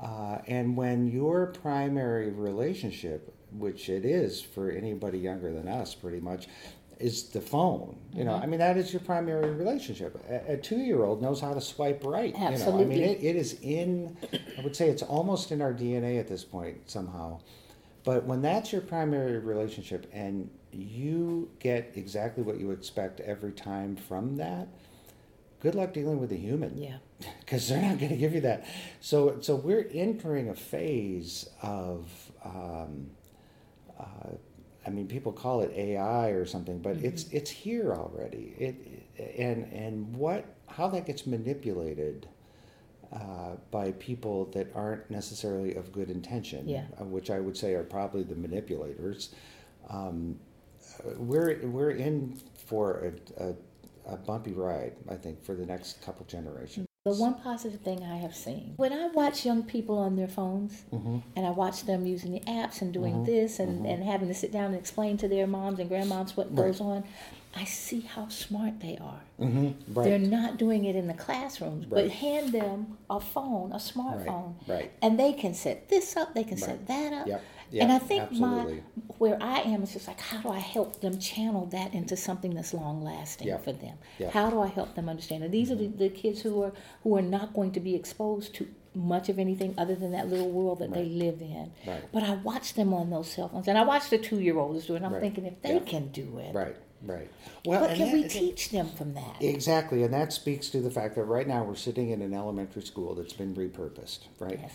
uh, 0.01 0.39
and 0.47 0.77
when 0.77 1.07
your 1.07 1.47
primary 1.47 2.31
relationship 2.31 3.35
which 3.53 3.89
it 3.89 4.05
is 4.05 4.41
for 4.43 4.71
anybody 4.71 5.19
younger 5.19 5.53
than 5.53 5.69
us 5.69 5.95
pretty 5.95 6.21
much 6.21 6.49
is 6.99 7.25
the 7.31 7.41
phone 7.41 7.99
you 8.13 8.25
know 8.25 8.35
i 8.35 8.47
mean 8.47 8.59
that 8.61 8.77
is 8.77 8.93
your 8.93 9.01
primary 9.01 9.51
relationship. 9.53 10.17
A, 10.29 10.53
a 10.53 10.57
two-year-old 10.57 11.21
knows 11.23 11.41
how 11.41 11.53
to 11.55 11.61
swipe 11.61 12.03
right 12.05 12.35
you 12.35 12.41
know 12.73 12.81
i 12.81 12.85
mean 12.85 13.03
it, 13.03 13.23
it 13.23 13.37
is 13.37 13.59
in 13.63 14.17
i 14.59 14.63
would 14.63 14.77
say 14.77 14.89
it's 14.89 15.03
almost 15.03 15.51
in 15.53 15.61
our 15.61 15.73
dna 15.73 16.19
at 16.19 16.29
this 16.29 16.45
point 16.45 16.79
somehow. 16.91 17.41
But 18.05 18.25
when 18.25 18.43
that's 18.43 18.71
your 18.71 18.83
primary 18.83 19.39
relationship 19.39 20.11
and 20.13 20.51
you 20.71 21.51
get 21.59 21.93
exactly 21.95 22.43
what 22.43 22.59
you 22.61 22.71
expect 22.71 23.21
every 23.21 23.53
time 23.53 23.97
from 23.97 24.37
that, 24.37 24.69
good 25.65 25.75
luck 25.75 25.95
dealing 25.95 26.21
with 26.21 26.31
a 26.31 26.37
human. 26.37 26.77
Yeah. 26.79 26.99
Because 27.41 27.69
they're 27.69 27.81
not 27.81 27.99
going 27.99 28.11
to 28.11 28.17
give 28.17 28.35
you 28.35 28.41
that. 28.43 28.67
So, 29.01 29.39
so 29.41 29.55
we're 29.55 29.87
entering 29.93 30.49
a 30.49 30.55
phase 30.55 31.49
of, 31.63 32.11
um, 32.45 33.11
uh, 33.99 34.31
I 34.87 34.91
mean, 34.91 35.07
people 35.07 35.31
call 35.33 35.61
it 35.61 35.71
AI 35.75 36.29
or 36.31 36.45
something, 36.47 36.79
but 36.81 36.97
it's 36.99 37.25
it's 37.29 37.51
here 37.51 37.93
already. 37.95 38.55
It 38.59 39.39
and 39.39 39.71
and 39.73 40.17
what 40.17 40.45
how 40.69 40.89
that 40.89 41.07
gets 41.07 41.27
manipulated 41.27 42.29
uh, 43.13 43.57
by 43.71 43.93
people 43.93 44.47
that 44.47 44.69
aren't 44.75 45.11
necessarily 45.11 45.75
of 45.75 45.93
good 45.93 46.11
intention, 46.11 46.69
Yeah. 46.69 46.85
uh, 47.01 47.05
which 47.05 47.31
I 47.31 47.41
would 47.41 47.57
say 47.57 47.75
are 47.75 47.85
probably 47.85 48.23
the 48.25 48.35
manipulators. 48.37 49.35
Um, 49.89 50.41
uh, 50.99 51.11
we're 51.19 51.61
we're 51.67 51.93
in 51.93 52.39
for 52.67 53.13
a, 53.39 53.45
a, 53.51 53.55
a 54.07 54.17
bumpy 54.17 54.53
ride, 54.53 54.95
I 55.09 55.15
think, 55.15 55.45
for 55.45 55.55
the 55.55 55.67
next 55.67 56.03
couple 56.03 56.27
generations. 56.27 56.87
The 57.05 57.13
one 57.13 57.35
positive 57.35 57.81
thing 57.81 58.03
I 58.03 58.17
have 58.17 58.35
seen 58.35 58.73
when 58.77 58.91
I 58.91 59.09
watch 59.09 59.45
young 59.45 59.63
people 59.63 59.99
on 59.99 60.17
their 60.17 60.27
phones 60.29 60.85
Mm-hmm. 60.91 61.19
and 61.37 61.47
I 61.47 61.51
watch 61.51 61.85
them 61.85 62.07
using 62.07 62.33
the 62.33 62.41
apps 62.41 62.81
and 62.81 62.95
doing 62.95 63.25
this 63.25 63.59
and, 63.59 63.85
and 63.85 64.03
having 64.03 64.29
to 64.29 64.35
sit 64.35 64.51
down 64.53 64.67
and 64.67 64.77
explain 64.77 65.19
to 65.19 65.29
their 65.29 65.47
moms 65.47 65.79
and 65.81 65.91
grandmoms 65.91 66.35
what 66.35 66.55
goes 66.57 66.81
on, 66.81 67.05
I 67.55 67.65
see 67.65 68.01
how 68.01 68.29
smart 68.29 68.81
they 68.81 68.97
are. 68.97 69.21
Mm-hmm. 69.39 69.93
Right. 69.93 70.05
They're 70.05 70.19
not 70.19 70.57
doing 70.57 70.87
it 70.87 70.97
in 70.97 71.07
the 71.07 71.15
classrooms, 71.15 71.85
but 71.85 72.11
hand 72.11 72.53
them 72.53 72.97
a 73.11 73.21
phone, 73.21 73.73
a 73.73 73.77
smartphone, 73.77 74.55
right. 74.67 74.91
and 75.03 75.19
they 75.21 75.35
can 75.35 75.53
set 75.53 75.91
this 75.91 76.17
up, 76.17 76.35
they 76.35 76.45
can 76.45 76.57
set 76.57 76.87
that 76.89 77.13
up. 77.13 77.27
Yep, 77.27 77.45
and 77.73 77.93
I 77.93 77.99
think 77.99 78.23
absolutely. 78.23 78.75
my 78.77 78.81
where 79.19 79.39
I 79.41 79.61
am 79.61 79.83
is 79.83 79.93
just 79.93 80.09
like, 80.09 80.21
how 80.21 80.41
do 80.41 80.49
I 80.49 80.59
help 80.59 81.01
them 81.01 81.19
channel 81.19 81.67
that 81.67 81.95
into 81.95 82.17
something 82.17 82.55
that's 82.55 82.75
long 82.75 83.03
lasting 83.03 83.49
Yep, 83.49 83.65
for 83.65 83.73
them? 83.73 83.97
yep. 84.19 84.33
How 84.33 84.51
do 84.51 84.61
I 84.61 84.67
help 84.67 84.95
them 84.95 85.09
understand? 85.09 85.45
And 85.45 85.53
these 85.53 85.71
are 85.71 85.77
the, 85.77 85.85
mm-hmm. 85.85 85.99
the 85.99 86.09
kids 86.09 86.43
who 86.43 86.63
are 86.63 86.73
who 87.03 87.17
are 87.17 87.23
not 87.23 87.55
going 87.55 87.73
to 87.73 87.81
be 87.81 87.95
exposed 87.95 88.55
to 88.57 88.69
much 88.95 89.29
of 89.29 89.39
anything 89.39 89.75
other 89.77 89.95
than 89.95 90.13
that 90.13 90.29
little 90.29 90.51
world 90.51 90.79
that 90.79 90.93
they 90.93 91.05
live 91.05 91.41
in. 91.41 91.73
Right. 91.87 92.03
But 92.13 92.23
I 92.23 92.35
watch 92.37 92.75
them 92.75 92.95
on 92.95 93.11
those 93.11 93.29
cell 93.29 93.49
phones, 93.49 93.67
and 93.67 93.77
I 93.77 93.83
watch 93.83 94.09
the 94.09 94.19
two 94.19 94.41
year 94.41 94.57
olds 94.59 94.87
do 94.87 94.95
it. 94.95 94.97
And 94.99 95.07
I'm 95.07 95.13
Right. 95.15 95.21
thinking, 95.23 95.47
if 95.47 95.61
they 95.63 95.75
Yeah. 95.75 95.81
can 95.81 96.09
do 96.09 96.39
it, 96.39 96.55
Right. 96.55 96.77
Right. 97.07 97.31
Well, 97.67 97.83
what 97.83 97.91
can 97.97 98.07
that- 98.07 98.15
we 98.15 98.29
teach 98.29 98.71
them 98.71 98.89
from 98.89 99.13
that? 99.15 99.37
Exactly, 99.43 100.03
and 100.05 100.15
that 100.15 100.33
speaks 100.33 100.71
to 100.71 100.81
the 100.81 100.91
fact 100.91 101.17
that 101.17 101.25
right 101.25 101.47
now 101.47 101.63
we're 101.63 101.75
sitting 101.75 102.11
in 102.11 102.23
an 102.23 102.33
elementary 102.33 102.83
school 102.83 103.15
that's 103.15 103.35
been 103.35 103.55
repurposed, 103.55 104.21
right? 104.39 104.59
Yes. 104.63 104.73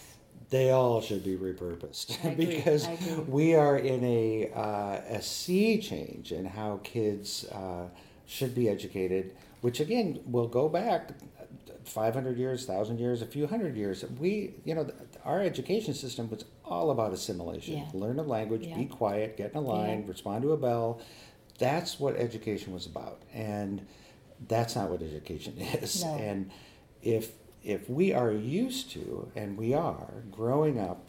They 0.50 0.72
all 0.72 1.00
should 1.02 1.24
be 1.24 1.38
repurposed 1.38 2.36
because 2.38 2.88
we 3.28 3.54
are 3.56 3.78
in 3.78 4.04
a 4.04 4.50
uh, 4.54 5.02
a 5.18 5.22
sea 5.22 5.80
change 5.80 6.32
in 6.32 6.46
how 6.46 6.80
kids 6.84 7.46
uh, 7.52 7.88
should 8.26 8.56
be 8.56 8.68
educated, 8.68 9.36
which 9.62 9.80
again 9.80 10.22
will 10.26 10.48
go 10.48 10.68
back 10.68 11.12
500 11.84 12.38
years, 12.38 12.68
1000 12.68 13.00
years, 13.00 13.22
a 13.22 13.26
few 13.26 13.48
hundred 13.48 13.76
years. 13.76 14.04
We, 14.20 14.54
you 14.66 14.76
know, 14.76 14.90
our 15.26 15.42
education 15.42 15.94
system 15.94 16.30
was 16.30 16.46
all 16.66 16.92
about 16.92 17.14
assimilation. 17.14 17.78
Yeah. 17.78 17.86
Learn 17.94 18.20
a 18.20 18.24
language, 18.24 18.66
Yeah. 18.66 18.78
be 18.78 18.86
quiet, 18.86 19.38
get 19.38 19.52
in 19.52 19.58
a 19.58 19.62
line, 19.62 20.02
Yeah. 20.02 20.10
respond 20.10 20.44
to 20.44 20.52
a 20.54 20.58
bell. 20.58 21.00
That's 21.58 22.00
what 22.00 22.16
education 22.16 22.74
was 22.74 22.86
about. 22.86 23.22
And 23.34 23.86
that's 24.48 24.76
not 24.76 24.90
what 24.90 25.02
education 25.02 25.58
is. 25.82 26.04
No. 26.04 26.16
And 26.16 26.52
if 27.02 27.32
if 27.64 27.90
we 27.90 28.14
are 28.14 28.32
used 28.32 28.92
to 28.92 29.32
and 29.36 29.58
we 29.58 29.74
are 29.74 30.24
growing 30.32 30.80
up 30.80 31.06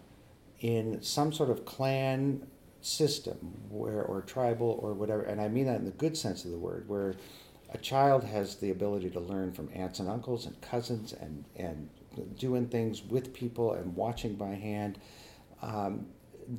in 0.60 1.00
some 1.02 1.32
sort 1.32 1.50
of 1.50 1.64
clan 1.64 2.46
system 2.80 3.36
where 3.68 4.02
or 4.02 4.22
tribal 4.22 4.78
or 4.82 4.94
whatever 4.94 5.22
and 5.22 5.40
I 5.40 5.48
mean 5.48 5.66
that 5.66 5.76
in 5.76 5.84
the 5.84 5.90
good 5.92 6.16
sense 6.16 6.44
of 6.44 6.50
the 6.50 6.58
word 6.58 6.88
where 6.88 7.14
a 7.72 7.78
child 7.78 8.24
has 8.24 8.56
the 8.56 8.70
ability 8.70 9.10
to 9.10 9.20
learn 9.20 9.52
from 9.52 9.68
aunts 9.74 10.00
and 10.00 10.08
uncles 10.08 10.46
and 10.46 10.60
cousins 10.60 11.12
and 11.12 11.44
and 11.56 11.88
doing 12.38 12.68
things 12.68 13.02
with 13.02 13.32
people 13.32 13.74
and 13.74 13.94
watching 13.94 14.34
by 14.34 14.54
hand 14.54 14.98
um, 15.62 16.06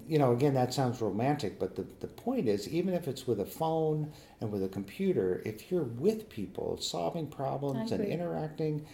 you 0.08 0.20
know, 0.20 0.32
again, 0.32 0.54
that 0.54 0.74
sounds 0.74 1.02
romantic, 1.02 1.60
but 1.60 1.76
the, 1.76 1.86
the 2.00 2.08
point 2.08 2.48
is, 2.48 2.68
even 2.70 2.94
if 2.94 3.08
it's 3.08 3.28
with 3.28 3.40
a 3.40 3.46
phone 3.46 4.12
and 4.40 4.52
with 4.52 4.64
a 4.64 4.70
computer, 4.70 5.42
if 5.46 5.72
you're 5.72 5.84
with 5.84 6.30
people, 6.30 6.78
solving 6.80 7.28
problems 7.28 7.92
and 7.92 8.06
interacting, 8.06 8.86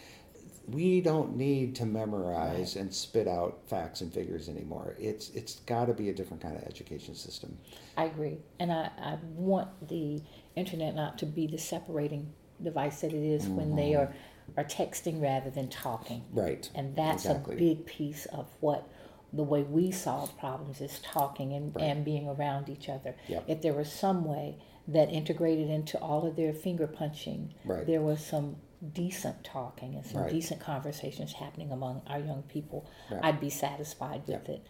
we 0.67 0.99
don't 1.01 1.35
need 1.37 1.75
to 1.75 1.85
memorize 1.85 2.75
and 2.75 2.93
spit 2.93 3.27
out 3.27 3.59
facts 3.67 4.01
and 4.01 4.13
figures 4.13 4.49
anymore. 4.49 4.95
It's 4.99 5.29
it's 5.29 5.55
got 5.61 5.85
to 5.85 5.93
be 5.93 6.09
a 6.09 6.13
different 6.13 6.41
kind 6.43 6.55
of 6.57 6.63
education 6.63 7.15
system. 7.15 7.57
I 7.95 8.05
agree, 8.05 8.37
and 8.59 8.71
I, 8.71 8.89
I 8.99 9.17
want 9.35 9.69
the 9.87 10.21
internet 10.55 10.93
not 10.95 11.17
to 11.19 11.25
be 11.25 11.47
the 11.47 11.57
separating 11.57 12.33
device 12.61 13.01
that 13.01 13.13
it 13.13 13.23
is 13.23 13.47
when 13.47 13.75
they 13.75 13.91
Mm-hmm. 13.91 14.11
are 14.11 14.15
are 14.57 14.63
texting 14.63 15.21
rather 15.21 15.49
than 15.49 15.67
talking. 15.69 16.23
Right. 16.31 16.69
And 16.73 16.95
that's 16.95 17.25
Exactly. 17.25 17.55
a 17.55 17.59
big 17.59 17.85
piece 17.85 18.25
of 18.27 18.47
what 18.61 18.87
the 19.33 19.43
way 19.43 19.61
we 19.63 19.91
solve 19.91 20.37
problems 20.39 20.79
is 20.79 20.99
talking 21.03 21.51
and, 21.51 21.75
Right. 21.75 21.83
and 21.83 22.05
being 22.05 22.29
around 22.29 22.69
each 22.69 22.87
other. 22.87 23.15
Yep. 23.27 23.43
If 23.47 23.61
there 23.61 23.73
was 23.73 23.91
some 23.91 24.23
way 24.23 24.55
that 24.87 25.09
integrated 25.11 25.69
into 25.69 25.99
all 25.99 26.25
of 26.25 26.37
their 26.37 26.53
finger 26.53 26.87
punching, 26.87 27.53
Right. 27.65 27.85
there 27.85 28.01
was 28.01 28.25
some 28.25 28.55
decent 28.93 29.43
talking 29.43 29.95
and 29.95 30.05
some 30.05 30.21
Right. 30.21 30.31
decent 30.31 30.59
conversations 30.61 31.33
happening 31.33 31.71
among 31.71 32.01
our 32.07 32.19
young 32.19 32.43
people, 32.43 32.85
Right. 33.11 33.23
I'd 33.23 33.39
be 33.39 33.49
satisfied 33.49 34.23
with. 34.27 34.43
Mm-hmm. 34.43 34.51
it. 34.53 34.67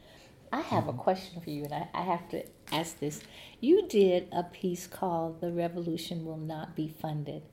I 0.51 0.61
have 0.61 0.87
a 0.87 0.93
question 0.93 1.41
for 1.41 1.49
you, 1.49 1.65
and 1.65 1.73
I, 1.73 1.89
I 1.93 2.01
have 2.03 2.29
to 2.29 2.43
ask 2.71 2.99
this. 2.99 3.19
You 3.59 3.85
did 3.87 4.29
a 4.31 4.43
piece 4.43 4.87
called 4.87 5.41
The 5.41 5.51
Revolution 5.51 6.23
Will 6.25 6.37
Not 6.37 6.73
Be 6.75 6.87
Funded. 6.87 7.43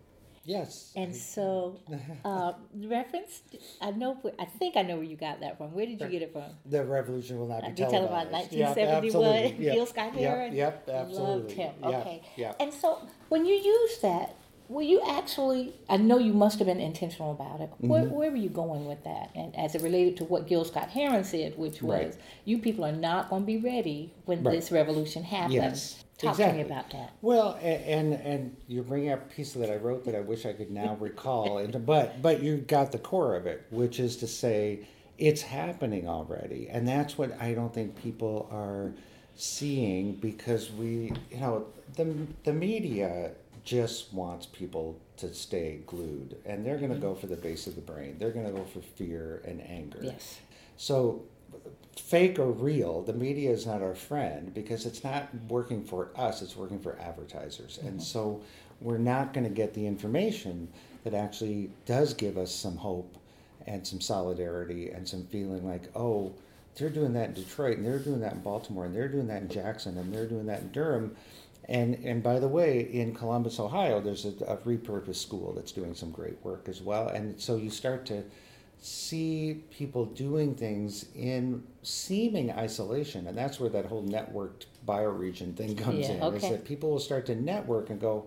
Yes. 0.44 0.92
And 0.94 1.16
so, 1.16 1.80
uh, 2.24 2.52
reference, 2.72 3.42
I 3.80 3.90
know, 3.92 4.20
I 4.38 4.44
think 4.44 4.76
I 4.76 4.82
know 4.82 4.96
where 4.96 5.04
you 5.04 5.16
got 5.16 5.40
that 5.40 5.56
from. 5.58 5.72
Where 5.72 5.86
did 5.86 6.00
you 6.00 6.06
get 6.06 6.22
it 6.22 6.32
from? 6.32 6.44
the 6.66 6.84
revolution 6.84 7.38
will 7.38 7.48
not 7.48 7.62
be 7.62 7.70
Be 7.70 7.74
televised, 7.90 8.30
televised. 8.30 8.52
1971, 8.52 9.62
Yep. 9.62 9.74
Gil 9.74 9.86
Scott 9.86 10.14
Heron. 10.14 10.54
Yep, 10.54 10.84
yep, 10.86 10.96
absolutely. 10.96 11.34
Loved 11.34 11.50
him. 11.50 11.74
Yep, 11.82 11.94
Okay. 11.94 12.22
yep. 12.36 12.56
And 12.60 12.72
so, 12.72 12.98
when 13.28 13.44
you 13.46 13.54
use 13.54 13.98
that, 14.02 14.36
were 14.68 14.82
you 14.82 15.02
actually? 15.08 15.74
I 15.88 15.96
know 15.98 16.18
you 16.18 16.32
must 16.32 16.58
have 16.58 16.66
been 16.66 16.80
intentional 16.80 17.30
about 17.32 17.60
it. 17.60 17.70
Where, 17.78 18.02
Mm-hmm. 18.04 18.14
where 18.14 18.30
were 18.30 18.36
you 18.36 18.48
going 18.48 18.86
with 18.86 19.04
that? 19.04 19.30
And 19.34 19.54
as 19.56 19.74
it 19.74 19.82
related 19.82 20.16
to 20.18 20.24
what 20.24 20.46
Gil 20.46 20.64
Scott 20.64 20.88
Heron 20.90 21.24
said, 21.24 21.56
which 21.58 21.82
was, 21.82 22.04
Right. 22.06 22.16
"You 22.44 22.58
people 22.58 22.84
are 22.84 22.92
not 22.92 23.28
going 23.30 23.42
to 23.42 23.46
be 23.46 23.58
ready 23.58 24.12
when 24.24 24.42
Right. 24.42 24.54
this 24.56 24.72
revolution 24.72 25.22
happens." 25.22 25.54
Yes, 25.54 26.04
Talk 26.18 26.36
to 26.36 26.52
me 26.52 26.60
about 26.62 26.90
that. 26.90 27.10
Well, 27.22 27.58
a- 27.60 27.64
and 27.66 28.14
and 28.14 28.56
you're 28.68 28.84
bringing 28.84 29.10
up 29.10 29.22
a 29.22 29.34
piece 29.34 29.52
that 29.52 29.70
I 29.70 29.76
wrote 29.76 30.04
that 30.04 30.14
I 30.14 30.20
wish 30.20 30.46
I 30.46 30.52
could 30.52 30.70
now 30.70 30.94
recall, 31.00 31.58
and 31.58 31.84
but 31.84 32.22
but 32.22 32.42
you 32.42 32.58
got 32.58 32.92
the 32.92 32.98
core 32.98 33.34
of 33.36 33.46
it, 33.46 33.64
which 33.70 33.98
is 34.00 34.16
to 34.18 34.26
say 34.26 34.80
it's 35.18 35.42
happening 35.42 36.08
already, 36.08 36.68
and 36.70 36.86
that's 36.88 37.18
what 37.18 37.30
I 37.40 37.52
don't 37.54 37.72
think 37.74 37.96
people 37.96 38.48
are 38.50 38.92
seeing 39.36 40.12
because 40.14 40.70
we, 40.72 41.12
you 41.30 41.40
know, 41.40 41.66
the 41.96 42.14
the 42.44 42.52
media 42.52 43.32
just 43.64 44.12
wants 44.12 44.46
people 44.46 45.00
to 45.16 45.32
stay 45.32 45.80
glued, 45.86 46.36
and 46.44 46.64
they're 46.64 46.76
going 46.76 46.92
to 46.92 46.98
go 46.98 47.12
mm-hmm. 47.12 47.20
for 47.20 47.26
the 47.26 47.36
base 47.36 47.66
of 47.66 47.74
the 47.74 47.80
brain. 47.80 48.16
They're 48.18 48.30
going 48.30 48.46
to 48.46 48.52
go 48.52 48.64
for 48.64 48.80
fear 48.80 49.42
and 49.44 49.60
anger. 49.62 50.00
Yes. 50.02 50.40
So, 50.76 51.22
fake 51.96 52.38
or 52.38 52.50
real, 52.50 53.02
the 53.02 53.12
media 53.12 53.50
is 53.50 53.66
not 53.66 53.80
our 53.80 53.94
friend 53.94 54.52
because 54.52 54.84
it's 54.86 55.02
not 55.02 55.28
working 55.48 55.84
for 55.84 56.10
us, 56.16 56.42
it's 56.42 56.56
working 56.56 56.80
for 56.80 56.98
advertisers. 56.98 57.78
And 57.78 57.92
mm-hmm. 57.92 58.00
so, 58.00 58.42
we're 58.80 58.98
not 58.98 59.32
going 59.32 59.44
to 59.44 59.54
get 59.54 59.72
the 59.72 59.86
information 59.86 60.68
that 61.04 61.14
actually 61.14 61.70
does 61.86 62.12
give 62.14 62.36
us 62.36 62.54
some 62.54 62.76
hope 62.76 63.16
and 63.66 63.86
some 63.86 64.00
solidarity 64.00 64.90
and 64.90 65.08
some 65.08 65.24
feeling 65.26 65.66
like, 65.66 65.84
oh, 65.94 66.34
they're 66.76 66.90
doing 66.90 67.12
that 67.12 67.28
in 67.28 67.34
Detroit 67.34 67.78
and 67.78 67.86
they're 67.86 67.98
doing 67.98 68.20
that 68.20 68.32
in 68.32 68.40
Baltimore 68.40 68.84
and 68.84 68.94
they're 68.94 69.08
doing 69.08 69.28
that 69.28 69.42
in 69.42 69.48
Jackson 69.48 69.96
and 69.96 70.12
they're 70.12 70.26
doing 70.26 70.46
that 70.46 70.60
in 70.60 70.72
Durham. 70.72 71.16
And, 71.68 71.94
and 72.04 72.22
by 72.22 72.38
the 72.38 72.48
way, 72.48 72.80
in 72.80 73.14
Columbus, 73.14 73.58
Ohio, 73.58 74.00
there's 74.00 74.24
a, 74.26 74.34
a 74.44 74.56
repurposed 74.58 75.16
school 75.16 75.52
that's 75.54 75.72
doing 75.72 75.94
some 75.94 76.10
great 76.10 76.36
work 76.42 76.68
as 76.68 76.82
well. 76.82 77.08
And 77.08 77.40
so 77.40 77.56
you 77.56 77.70
start 77.70 78.04
to 78.06 78.22
see 78.80 79.62
people 79.70 80.04
doing 80.04 80.54
things 80.54 81.06
in 81.14 81.62
seeming 81.82 82.52
isolation. 82.52 83.26
And 83.26 83.38
that's 83.38 83.58
where 83.58 83.70
that 83.70 83.86
whole 83.86 84.04
networked 84.04 84.66
bioregion 84.86 85.56
thing 85.56 85.74
comes 85.74 86.00
Yeah, 86.00 86.26
in. 86.26 86.34
Is 86.34 86.42
that 86.42 86.64
people 86.66 86.90
will 86.90 87.00
start 87.00 87.24
to 87.26 87.34
network 87.34 87.88
and 87.88 87.98
go, 87.98 88.26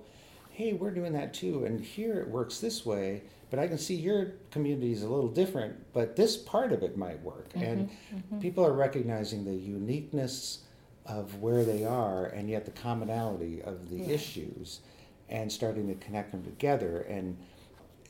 hey, 0.50 0.74
we're 0.74 0.92
doing 0.92 1.14
that 1.14 1.36
too. 1.36 1.66
And 1.66 1.80
here 1.80 2.20
it 2.20 2.28
works 2.28 2.60
this 2.60 2.84
way, 2.84 3.22
but 3.52 3.60
I 3.60 3.68
can 3.68 3.78
see 3.78 3.94
your 3.94 4.32
community 4.50 4.92
is 4.92 5.04
a 5.04 5.08
little 5.08 5.30
different, 5.30 5.76
but 5.94 6.16
this 6.16 6.36
part 6.36 6.74
of 6.74 6.82
it 6.82 6.98
might 6.98 7.22
work. 7.22 7.50
Mm-hmm, 7.50 7.64
and 7.64 7.90
mm-hmm. 7.90 8.40
people 8.40 8.66
are 8.66 8.74
recognizing 8.74 9.46
the 9.46 9.54
uniqueness 9.54 10.64
of 11.08 11.42
where 11.42 11.64
they 11.64 11.86
are 11.86 12.26
and 12.28 12.50
yet 12.50 12.66
the 12.66 12.72
commonality 12.72 13.62
of 13.62 13.90
the 13.90 14.04
issues 14.14 14.82
and 15.30 15.52
starting 15.52 15.88
to 15.88 15.96
connect 16.06 16.32
them 16.32 16.44
together. 16.44 17.02
And, 17.10 17.38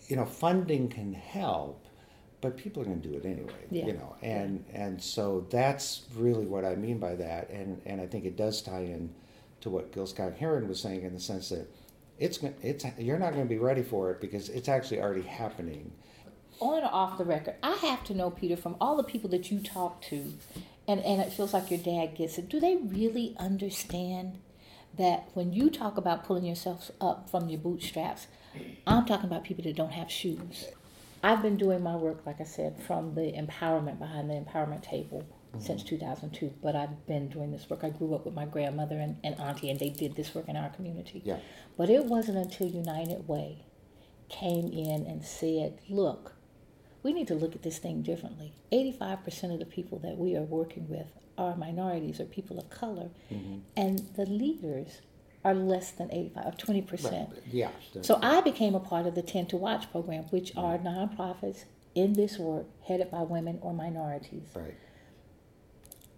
you 0.07 0.15
know, 0.15 0.25
funding 0.25 0.89
can 0.89 1.13
help, 1.13 1.85
but 2.41 2.57
people 2.57 2.81
are 2.81 2.85
going 2.85 3.01
to 3.01 3.07
do 3.07 3.15
it 3.15 3.25
anyway, 3.25 3.53
Yeah. 3.71 3.85
you 3.87 3.93
know. 3.93 4.15
And, 4.21 4.63
and 4.73 5.01
so 5.01 5.45
that's 5.49 6.03
really 6.15 6.45
what 6.45 6.65
I 6.65 6.75
mean 6.75 6.97
by 6.99 7.15
that. 7.15 7.49
And, 7.49 7.81
and 7.85 8.01
I 8.01 8.07
think 8.07 8.25
it 8.25 8.35
does 8.35 8.61
tie 8.61 8.81
in 8.81 9.13
to 9.61 9.69
what 9.69 9.91
Gil 9.91 10.05
Scott 10.07 10.33
Heron 10.33 10.67
was 10.67 10.79
saying 10.79 11.01
in 11.03 11.13
the 11.13 11.19
sense 11.19 11.49
that 11.49 11.67
it's 12.19 12.39
it's 12.63 12.83
you're 12.97 13.19
not 13.19 13.33
going 13.33 13.45
to 13.45 13.49
be 13.49 13.59
ready 13.59 13.83
for 13.83 14.09
it 14.11 14.19
because 14.21 14.49
it's 14.49 14.67
actually 14.67 14.99
already 15.01 15.21
happening. 15.21 15.91
on 16.59 16.83
or 16.83 16.89
off 16.91 17.17
the 17.19 17.23
record, 17.25 17.55
I 17.61 17.73
have 17.73 18.03
to 18.05 18.15
know, 18.15 18.31
Peter, 18.31 18.57
from 18.57 18.75
all 18.81 18.97
the 18.97 19.03
people 19.03 19.29
that 19.31 19.51
you 19.51 19.59
talk 19.59 20.01
to, 20.03 20.33
and, 20.87 21.01
and 21.01 21.21
it 21.21 21.33
feels 21.33 21.53
like 21.53 21.69
your 21.69 21.79
dad 21.79 22.15
gets 22.15 22.37
it, 22.37 22.49
do 22.49 22.59
they 22.59 22.77
really 22.77 23.35
understand 23.39 24.39
that 24.97 25.29
when 25.33 25.53
you 25.53 25.69
talk 25.69 25.97
about 25.97 26.23
pulling 26.23 26.45
yourself 26.45 26.89
up 26.99 27.29
from 27.29 27.49
your 27.49 27.59
bootstraps, 27.59 28.27
I'm 28.85 29.05
talking 29.05 29.29
about 29.29 29.43
people 29.43 29.63
that 29.65 29.75
don't 29.75 29.91
have 29.91 30.09
shoes. 30.09 30.65
I've 31.23 31.41
been 31.41 31.57
doing 31.57 31.83
my 31.83 31.95
work, 31.95 32.25
like 32.25 32.39
I 32.39 32.45
said, 32.45 32.81
from 32.81 33.15
the 33.15 33.33
empowerment 33.33 33.99
behind 33.99 34.29
the 34.29 34.35
empowerment 34.35 34.83
table 34.83 35.25
mm-hmm. 35.49 35.59
since 35.59 35.83
2002, 35.83 36.53
but 36.61 36.75
I've 36.75 37.05
been 37.05 37.27
doing 37.27 37.51
this 37.51 37.69
work. 37.69 37.83
I 37.83 37.89
grew 37.89 38.15
up 38.15 38.25
with 38.25 38.33
my 38.33 38.45
grandmother 38.45 38.97
and, 38.97 39.17
and 39.23 39.39
auntie, 39.39 39.69
and 39.69 39.79
they 39.79 39.89
did 39.89 40.15
this 40.15 40.33
work 40.33 40.47
in 40.47 40.55
our 40.55 40.69
community. 40.69 41.21
Yeah. 41.25 41.37
But 41.77 41.89
it 41.89 42.05
wasn't 42.05 42.37
until 42.37 42.67
United 42.67 43.27
Way 43.27 43.65
came 44.29 44.67
in 44.71 45.05
and 45.05 45.23
said, 45.23 45.79
look, 45.89 46.33
we 47.07 47.13
need 47.13 47.27
to 47.29 47.35
look 47.35 47.55
at 47.55 47.63
this 47.63 47.77
thing 47.77 48.01
differently. 48.01 48.51
85% 48.73 49.53
of 49.53 49.59
the 49.59 49.65
people 49.65 49.97
that 49.99 50.17
we 50.17 50.35
are 50.35 50.41
working 50.41 50.89
with 50.89 51.07
are 51.37 51.55
minorities 51.55 52.19
or 52.19 52.25
people 52.25 52.59
of 52.59 52.69
color, 52.69 53.11
mm-hmm. 53.31 53.59
and 53.77 53.99
the 54.17 54.25
leaders 54.25 54.99
are 55.45 55.53
less 55.53 55.91
than 55.91 56.11
85 56.11 56.45
or 56.45 56.51
20%. 56.51 57.29
Yeah. 57.49 57.69
So 58.01 58.19
I 58.21 58.41
became 58.41 58.75
a 58.75 58.81
part 58.81 59.05
of 59.05 59.15
the 59.15 59.21
10 59.21 59.45
to 59.47 59.55
Watch 59.55 59.89
program, 59.89 60.25
which 60.31 60.49
mm-hmm. 60.53 60.59
are 60.59 60.77
nonprofits 60.77 61.63
in 61.95 62.11
this 62.11 62.37
work 62.37 62.65
headed 62.85 63.09
by 63.09 63.21
women 63.21 63.59
or 63.61 63.73
minorities. 63.73 64.49
right. 64.53 64.75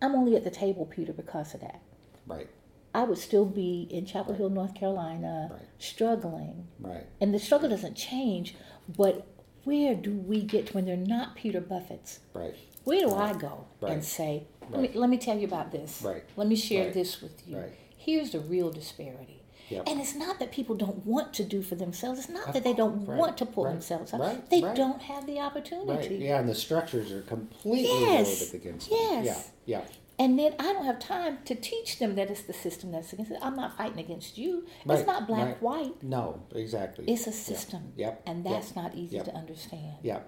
I'm 0.02 0.16
only 0.16 0.36
at 0.36 0.44
the 0.44 0.50
table, 0.50 0.88
Peter, 0.88 1.14
because 1.14 1.54
of 1.54 1.62
that. 1.62 1.82
Right. 2.26 2.50
I 2.96 3.04
would 3.04 3.20
still 3.20 3.46
be 3.46 3.88
in 3.92 4.08
Chapel 4.08 4.34
Hill, 4.34 4.50
North 4.50 4.74
Carolina, 4.74 5.50
Right. 5.52 5.62
struggling 5.78 6.68
Right. 6.80 7.06
and 7.22 7.32
the 7.32 7.38
struggle 7.38 7.70
doesn't 7.70 7.96
change, 7.96 8.56
but 8.88 9.28
where 9.64 9.96
do 9.96 10.14
we 10.14 10.42
get 10.42 10.74
when 10.74 10.86
they're 10.86 10.96
not 10.98 11.36
Peter 11.36 11.62
Buffett's? 11.62 12.20
Right. 12.34 12.56
Where 12.84 13.02
do 13.08 13.14
I 13.16 13.34
go 13.34 13.66
and 13.86 14.04
say, 14.04 14.46
let 14.70 14.82
me, 14.82 14.92
let 14.94 15.10
me 15.10 15.18
tell 15.18 15.38
you 15.38 15.46
about 15.48 15.72
this. 15.72 16.02
Right. 16.02 16.24
Let 16.36 16.48
me 16.48 16.56
share 16.56 16.86
Right. 16.86 16.94
this 16.94 17.22
with 17.22 17.48
you. 17.48 17.58
Right. 17.58 17.72
Here's 17.98 18.32
the 18.32 18.40
real 18.40 18.72
disparity. 18.72 19.36
Yep. 19.70 19.84
And 19.88 20.02
it's 20.02 20.16
not 20.16 20.40
that 20.40 20.52
people 20.52 20.76
don't 20.76 21.06
want 21.06 21.32
to 21.36 21.44
do 21.44 21.62
for 21.62 21.76
themselves. 21.76 22.22
It's 22.22 22.30
not 22.30 22.54
that 22.54 22.64
they 22.64 22.74
don't 22.74 23.06
Right. 23.06 23.20
want 23.20 23.38
to 23.38 23.46
pull 23.46 23.66
Right. 23.66 23.74
themselves 23.74 24.14
up. 24.14 24.20
Right. 24.22 24.50
They 24.50 24.62
Right. 24.64 24.76
don't 24.76 25.02
have 25.04 25.28
the 25.28 25.36
Right. 25.36 25.42
opportunity. 25.46 26.16
Yeah, 26.16 26.40
and 26.40 26.50
the 26.50 26.56
structures 26.56 27.12
are 27.12 27.22
completely 27.22 27.84
Yes. 28.02 28.52
against 28.54 28.90
them. 28.90 29.00
Yes. 29.00 29.52
Yeah. 29.66 29.80
Yeah. 29.82 29.86
And 30.20 30.38
then 30.38 30.54
I 30.60 30.74
don't 30.74 30.84
have 30.86 31.00
time 31.00 31.40
to 31.46 31.56
teach 31.56 31.98
them 31.98 32.16
that 32.16 32.30
it's 32.30 32.42
the 32.42 32.52
system 32.54 32.92
that's 32.92 33.14
against 33.14 33.32
it. 33.32 33.40
I'm 33.42 33.56
not 33.56 33.78
fighting 33.78 34.00
against 34.00 34.38
you. 34.38 34.66
Right. 34.86 35.00
It's 35.00 35.08
not 35.08 35.28
black, 35.28 35.46
Right. 35.46 35.62
white. 35.62 36.04
No, 36.04 36.42
exactly. 36.54 37.06
It's 37.08 37.26
a 37.26 37.32
system. 37.32 37.94
Yep. 37.96 38.24
And 38.26 38.44
Yep. 38.44 38.54
that's 38.54 38.76
not 38.76 38.96
easy 38.96 39.16
Yep. 39.16 39.26
to 39.26 39.34
understand. 39.36 39.96
Yeah. 40.04 40.20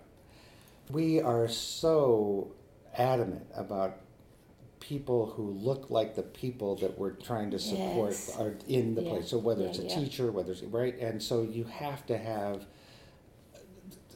We 0.90 1.20
are 1.20 1.50
so 1.50 2.52
adamant 2.96 3.46
about 3.54 3.98
people 4.80 5.26
who 5.28 5.52
look 5.52 5.90
like 5.90 6.16
the 6.16 6.24
people 6.24 6.76
that 6.78 6.98
we're 6.98 7.12
trying 7.12 7.52
to 7.52 7.60
support 7.60 8.12
Yes. 8.12 8.36
are 8.40 8.56
in 8.70 8.96
the 8.96 9.04
Yeah. 9.04 9.10
place. 9.12 9.30
So 9.30 9.38
whether 9.40 9.64
Yeah, 9.64 9.70
it's 9.70 9.80
a 9.80 9.84
yeah. 9.84 9.96
teacher, 9.96 10.32
whether 10.32 10.54
it's 10.54 10.64
right, 10.64 10.98
and 11.00 11.22
so 11.22 11.44
you 11.44 11.66
have 11.66 12.06
to 12.08 12.18
have 12.18 12.66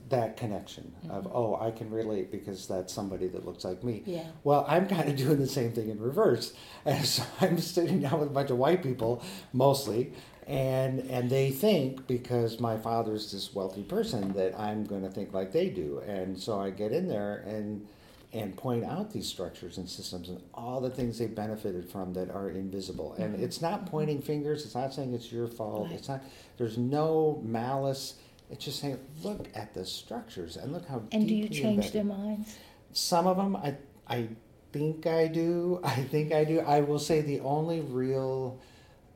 that 0.10 0.38
connection 0.38 0.94
of 1.10 1.24
mm-hmm. 1.24 1.36
oh 1.36 1.58
I 1.60 1.72
can 1.72 1.90
relate 1.90 2.32
because 2.32 2.68
that's 2.68 2.94
somebody 2.94 3.28
that 3.30 3.46
looks 3.46 3.64
like 3.64 3.84
me. 3.84 4.04
Yeah. 4.06 4.26
Well, 4.44 4.66
I'm 4.68 4.88
kind 4.88 5.10
of 5.10 5.16
doing 5.16 5.40
the 5.40 5.48
same 5.48 5.72
thing 5.72 5.90
in 5.90 6.00
reverse. 6.00 6.54
And 6.86 7.04
so 7.04 7.24
I'm 7.42 7.58
sitting 7.58 8.02
down 8.02 8.20
with 8.20 8.30
a 8.30 8.32
bunch 8.32 8.52
of 8.52 8.58
white 8.58 8.84
people 8.84 9.24
mostly 9.54 10.12
and 10.48 11.00
and 11.10 11.30
they 11.30 11.50
think 11.50 12.06
because 12.08 12.60
my 12.60 12.78
father's 12.78 13.32
this 13.32 13.54
wealthy 13.54 13.84
person 13.84 14.34
that 14.34 14.58
I'm 14.60 14.86
going 14.86 15.02
to 15.02 15.10
think 15.10 15.34
like 15.34 15.52
they 15.52 15.70
do. 15.70 16.02
And 16.06 16.40
so 16.40 16.60
I 16.60 16.70
get 16.70 16.92
in 16.92 17.08
there 17.08 17.44
and 17.48 17.88
and 18.32 18.56
point 18.56 18.84
out 18.84 19.12
these 19.12 19.28
structures 19.28 19.78
and 19.78 19.90
systems 19.90 20.28
and 20.28 20.42
all 20.54 20.82
the 20.82 20.90
things 20.90 21.18
they 21.18 21.28
benefited 21.28 21.90
from 21.90 22.14
that 22.14 22.30
are 22.30 22.50
invisible. 22.50 23.14
And 23.18 23.34
mm-hmm. 23.34 23.44
it's 23.44 23.62
not 23.62 23.82
mm-hmm. 23.82 23.90
pointing 23.90 24.22
fingers, 24.22 24.66
it's 24.66 24.76
not 24.76 24.94
saying 24.94 25.14
it's 25.14 25.32
your 25.32 25.48
fault. 25.48 25.88
Right. 25.88 25.96
It's 25.96 26.10
not 26.10 26.24
there's 26.58 26.78
no 26.78 27.42
malice 27.44 28.16
It's 28.50 28.66
just 28.66 28.80
saying, 28.80 29.00
look 29.24 29.48
at 29.56 29.74
the 29.74 29.86
structures 29.86 30.58
and 30.58 30.72
look 30.72 30.88
how. 30.88 31.04
And 31.12 31.28
do 31.28 31.36
you 31.36 31.50
change 31.50 31.86
embedded- 31.86 31.94
their 31.94 32.04
minds? 32.04 32.56
Some 32.94 33.28
of 33.28 33.38
them, 33.38 33.56
I, 33.56 33.76
I 34.08 34.30
think 34.72 35.08
I 35.08 35.28
do. 35.28 35.80
I 35.84 35.96
think 35.96 36.32
I 36.32 36.44
do. 36.44 36.60
I 36.60 36.82
will 36.82 37.00
say 37.00 37.22
the 37.22 37.40
only 37.42 37.82
real 37.82 38.60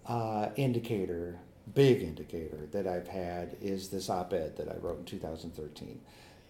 uh, 0.05 0.49
indicator, 0.55 1.37
big 1.73 2.01
indicator 2.01 2.67
that 2.71 2.87
I've 2.87 3.07
had 3.07 3.55
is 3.61 3.89
this 3.89 4.09
op-ed 4.09 4.57
that 4.57 4.69
I 4.69 4.75
wrote 4.77 4.99
in 4.99 5.05
2013. 5.05 5.99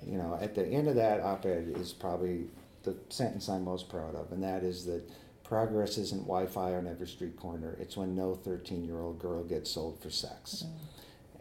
You 0.06 0.18
know, 0.18 0.38
at 0.42 0.56
the 0.56 0.66
end 0.66 0.88
of 0.88 0.96
that 0.96 1.20
op-ed 1.20 1.74
is 1.76 1.92
probably 1.92 2.46
the 2.84 2.96
sentence 3.10 3.50
I'm 3.50 3.66
most 3.66 3.90
proud 3.90 4.16
of, 4.16 4.32
and 4.32 4.42
that 4.44 4.64
is 4.64 4.86
that 4.86 5.04
progress 5.44 5.98
isn't 5.98 6.22
Wi-Fi 6.22 6.76
on 6.76 6.88
every 6.88 7.08
street 7.08 7.36
corner. 7.36 7.76
It's 7.82 7.98
when 7.98 8.16
no 8.16 8.40
13-year-old 8.46 9.20
girl 9.20 9.44
gets 9.44 9.72
sold 9.72 10.00
for 10.02 10.10
sex. 10.10 10.64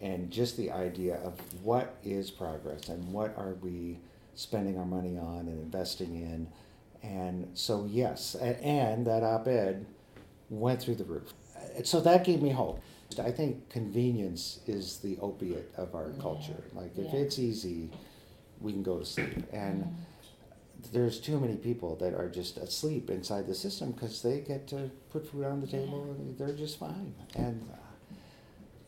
And 0.00 0.30
just 0.30 0.56
the 0.56 0.70
idea 0.70 1.16
of 1.16 1.34
what 1.62 1.96
is 2.04 2.30
progress 2.30 2.88
and 2.88 3.12
what 3.12 3.36
are 3.36 3.54
we 3.60 3.98
spending 4.34 4.78
our 4.78 4.84
money 4.86 5.18
on 5.18 5.40
and 5.48 5.60
investing 5.60 6.14
in. 6.14 6.48
And 7.02 7.48
so, 7.54 7.86
yes, 7.90 8.34
and 8.36 9.06
that 9.06 9.22
op 9.22 9.48
ed 9.48 9.86
went 10.50 10.80
through 10.80 10.96
the 10.96 11.04
roof. 11.04 11.32
Uh, 11.56 11.82
So 11.82 12.00
that 12.00 12.24
gave 12.24 12.40
me 12.42 12.50
hope. 12.50 12.80
I 13.18 13.32
think 13.32 13.68
convenience 13.70 14.60
is 14.66 14.98
the 14.98 15.18
opiate 15.20 15.72
of 15.76 15.94
our 15.94 16.10
culture. 16.20 16.62
Like, 16.74 16.96
if 16.96 17.12
Yeah. 17.12 17.20
it's 17.20 17.38
easy, 17.38 17.90
we 18.60 18.72
can 18.72 18.82
go 18.82 18.98
to 18.98 19.04
sleep. 19.04 19.42
And 19.52 19.96
there's 20.92 21.18
too 21.20 21.40
many 21.40 21.56
people 21.56 21.96
that 21.96 22.14
are 22.14 22.28
just 22.28 22.56
asleep 22.58 23.10
inside 23.10 23.46
the 23.46 23.54
system 23.54 23.92
because 23.92 24.22
they 24.22 24.40
get 24.40 24.66
to 24.68 24.90
put 25.10 25.26
food 25.26 25.44
on 25.44 25.60
the 25.60 25.66
table 25.66 26.02
and 26.04 26.38
they're 26.38 26.54
just 26.54 26.78
fine. 26.78 27.14
And 27.34 27.68
uh, 27.72 27.76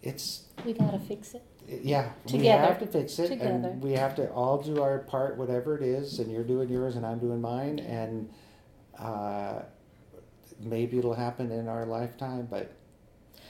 it's 0.03 0.45
We 0.65 0.73
gotta 0.73 0.99
fix 0.99 1.35
it. 1.35 1.43
yeah, 1.83 2.13
we 2.27 2.33
Together. 2.33 2.63
have 2.67 2.79
to 2.81 2.87
fix 2.87 3.19
it, 3.19 3.29
Together. 3.29 3.51
and 3.69 3.83
we 3.83 3.93
have 3.93 4.15
to 4.17 4.31
all 4.33 4.59
do 4.59 4.83
our 4.83 4.99
part, 5.01 5.37
whatever 5.37 5.77
it 5.77 5.83
is. 5.83 6.19
And 6.19 6.31
you're 6.31 6.45
doing 6.45 6.69
yours, 6.69 6.97
and 6.97 7.05
I'm 7.07 7.19
doing 7.19 7.41
mine, 7.41 7.79
and 7.81 8.29
uh, 8.99 9.63
maybe 10.61 10.99
it'll 10.99 11.15
happen 11.15 11.51
in 11.53 11.69
our 11.69 11.87
lifetime. 11.87 12.47
But 12.51 12.73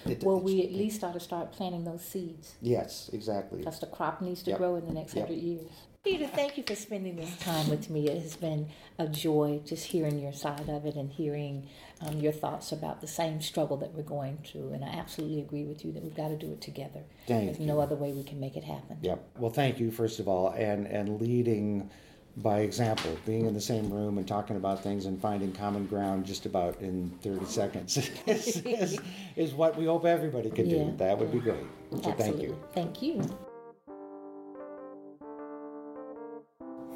it, 0.06 0.22
Well, 0.22 0.40
we 0.40 0.62
at 0.64 0.72
least 0.72 1.02
ought 1.04 1.14
to 1.14 1.20
start 1.20 1.52
planting 1.52 1.84
those 1.84 2.02
seeds. 2.02 2.54
yes, 2.62 3.10
exactly. 3.12 3.58
Because 3.58 3.80
the 3.80 3.86
crop 3.86 4.20
needs 4.20 4.42
to 4.44 4.50
Yep. 4.50 4.58
grow 4.58 4.76
in 4.76 4.86
the 4.86 4.92
next 4.92 5.14
Yep. 5.14 5.26
hundred 5.28 5.42
years. 5.42 5.70
Peter, 6.02 6.26
thank 6.26 6.56
you 6.56 6.64
for 6.66 6.74
spending 6.74 7.16
this 7.16 7.36
time 7.40 7.68
with 7.68 7.90
me. 7.90 8.08
It 8.08 8.22
has 8.22 8.34
been 8.34 8.68
a 8.98 9.06
joy 9.06 9.60
just 9.66 9.84
hearing 9.84 10.18
your 10.18 10.32
side 10.32 10.66
of 10.66 10.86
it 10.86 10.94
and 10.94 11.10
hearing 11.10 11.68
um, 12.00 12.18
your 12.20 12.32
thoughts 12.32 12.72
about 12.72 13.02
the 13.02 13.06
same 13.06 13.42
struggle 13.42 13.76
that 13.76 13.92
we're 13.92 14.02
going 14.02 14.38
through. 14.38 14.72
And 14.72 14.82
I 14.82 14.88
absolutely 14.88 15.40
agree 15.40 15.64
with 15.64 15.84
you 15.84 15.92
that 15.92 16.02
we've 16.02 16.16
got 16.16 16.28
to 16.28 16.36
do 16.36 16.52
it 16.52 16.62
together. 16.62 17.00
Thank 17.26 17.44
There's 17.44 17.60
you. 17.60 17.66
no 17.66 17.80
other 17.80 17.96
way 17.96 18.12
we 18.12 18.24
can 18.24 18.40
make 18.40 18.56
it 18.56 18.64
happen. 18.64 18.96
Yep. 19.02 19.28
Well, 19.38 19.50
thank 19.50 19.78
you 19.78 19.90
first 19.90 20.20
of 20.20 20.26
all, 20.26 20.54
and 20.56 20.86
and 20.86 21.20
leading 21.20 21.90
by 22.38 22.60
example, 22.60 23.18
being 23.26 23.44
in 23.44 23.52
the 23.52 23.60
same 23.60 23.92
room 23.92 24.16
and 24.16 24.26
talking 24.26 24.56
about 24.56 24.82
things 24.82 25.04
and 25.04 25.20
finding 25.20 25.52
common 25.52 25.86
ground 25.86 26.24
just 26.24 26.46
about 26.46 26.80
in 26.80 27.10
30 27.22 27.44
seconds 27.44 27.98
is, 28.26 28.62
is, 28.64 28.98
is 29.36 29.52
what 29.52 29.76
we 29.76 29.84
hope 29.84 30.06
everybody 30.06 30.48
could 30.48 30.68
do. 30.68 30.76
Yeah. 30.76 30.90
That 30.96 31.18
would 31.18 31.32
be 31.32 31.40
great. 31.40 31.66
So 31.90 31.98
thank 31.98 32.20
Absolutely. 32.20 32.46
you. 32.46 32.58
Thank 32.72 33.02
you. 33.02 33.49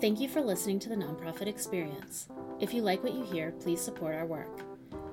Thank 0.01 0.21
you 0.21 0.29
for 0.29 0.41
listening 0.41 0.81
to 0.81 0.89
the 0.89 0.97
Nonprofit 0.97 1.47
Experience. 1.47 2.29
If 2.61 2.75
you 2.75 2.83
like 2.83 3.03
what 3.03 3.15
you 3.15 3.23
hear, 3.23 3.53
please 3.53 3.81
support 3.81 4.15
our 4.15 4.27
work. 4.27 4.61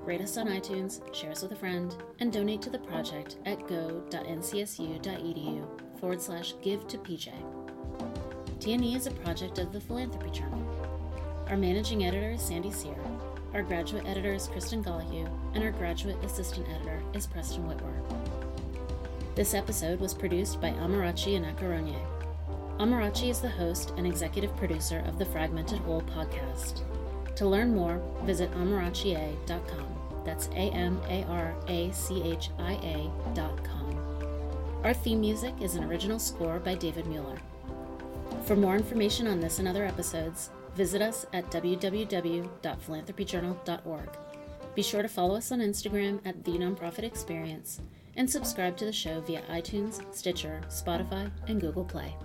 Rate 0.04 0.22
us 0.22 0.38
on 0.38 0.48
iTunes, 0.48 1.02
share 1.16 1.32
us 1.32 1.44
with 1.44 1.52
a 1.52 1.56
friend, 1.56 1.96
and 2.20 2.34
donate 2.34 2.62
to 2.64 2.70
the 2.72 2.80
project 2.80 3.38
at 3.46 3.68
go.ncsu.edu 3.68 4.40
forward 6.00 6.22
slash 6.22 6.56
give 6.64 6.88
to 6.88 6.98
PJ. 6.98 7.32
TNE 8.60 8.96
is 8.96 9.08
a 9.08 9.12
project 9.12 9.60
of 9.60 9.72
the 9.72 9.80
Philanthropy 9.80 10.32
Journal. 10.32 10.66
Our 11.48 11.58
managing 11.58 12.04
editor 12.06 12.32
is 12.32 12.42
Sandy 12.42 12.72
Sear, 12.72 12.98
our 13.54 13.62
graduate 13.62 14.08
editor 14.08 14.34
is 14.34 14.48
Kristen 14.48 14.84
Gollahue, 14.84 15.30
and 15.54 15.64
our 15.64 15.72
graduate 15.72 16.18
assistant 16.24 16.68
editor 16.70 17.02
is 17.14 17.28
Preston 17.28 17.68
Whitwer. 17.68 18.02
This 19.36 19.54
episode 19.54 20.00
was 20.00 20.14
produced 20.14 20.60
by 20.60 20.72
Amarachi 20.72 21.40
Anakaraonye. 21.40 22.00
Amarachi 22.82 23.30
is 23.30 23.40
the 23.40 23.48
host 23.48 23.94
and 23.98 24.06
executive 24.08 24.58
producer 24.58 25.04
of 25.06 25.20
the 25.20 25.26
Fragmented 25.26 25.78
Whole 25.82 26.02
podcast. 26.02 26.82
To 27.36 27.46
learn 27.46 27.76
more, 27.76 28.02
visit 28.24 28.52
amarachia.com. 28.54 30.24
That's 30.26 30.48
A 30.48 30.72
M 30.72 31.00
A 31.08 31.24
R 31.26 31.54
A 31.68 31.92
C 31.92 32.24
H 32.24 32.50
I 32.58 32.80
A.com. 32.82 34.00
Our 34.84 34.96
theme 34.96 35.22
music 35.22 35.54
is 35.62 35.76
an 35.76 35.84
original 35.84 36.18
score 36.18 36.58
by 36.58 36.74
David 36.74 37.06
Mueller. 37.06 37.38
For 38.46 38.56
more 38.56 38.76
information 38.76 39.28
on 39.28 39.40
this 39.40 39.60
and 39.60 39.68
other 39.68 39.86
episodes, 39.86 40.50
visit 40.76 41.04
us 41.04 41.28
at 41.34 41.52
www.philanthropyjournal.org. 41.52 44.10
Be 44.74 44.82
sure 44.82 45.04
to 45.04 45.08
follow 45.08 45.36
us 45.36 45.52
on 45.52 45.60
Instagram 45.60 46.20
at 46.26 46.44
The 46.44 46.54
Nonprofit 46.54 47.04
Experience 47.04 47.80
and 48.16 48.28
subscribe 48.28 48.76
to 48.78 48.86
the 48.86 48.92
show 48.92 49.22
via 49.22 49.44
iTunes, 49.52 50.02
Stitcher, 50.16 50.62
Spotify, 50.68 51.30
and 51.48 51.62
Google 51.62 51.86
Play. 51.86 52.16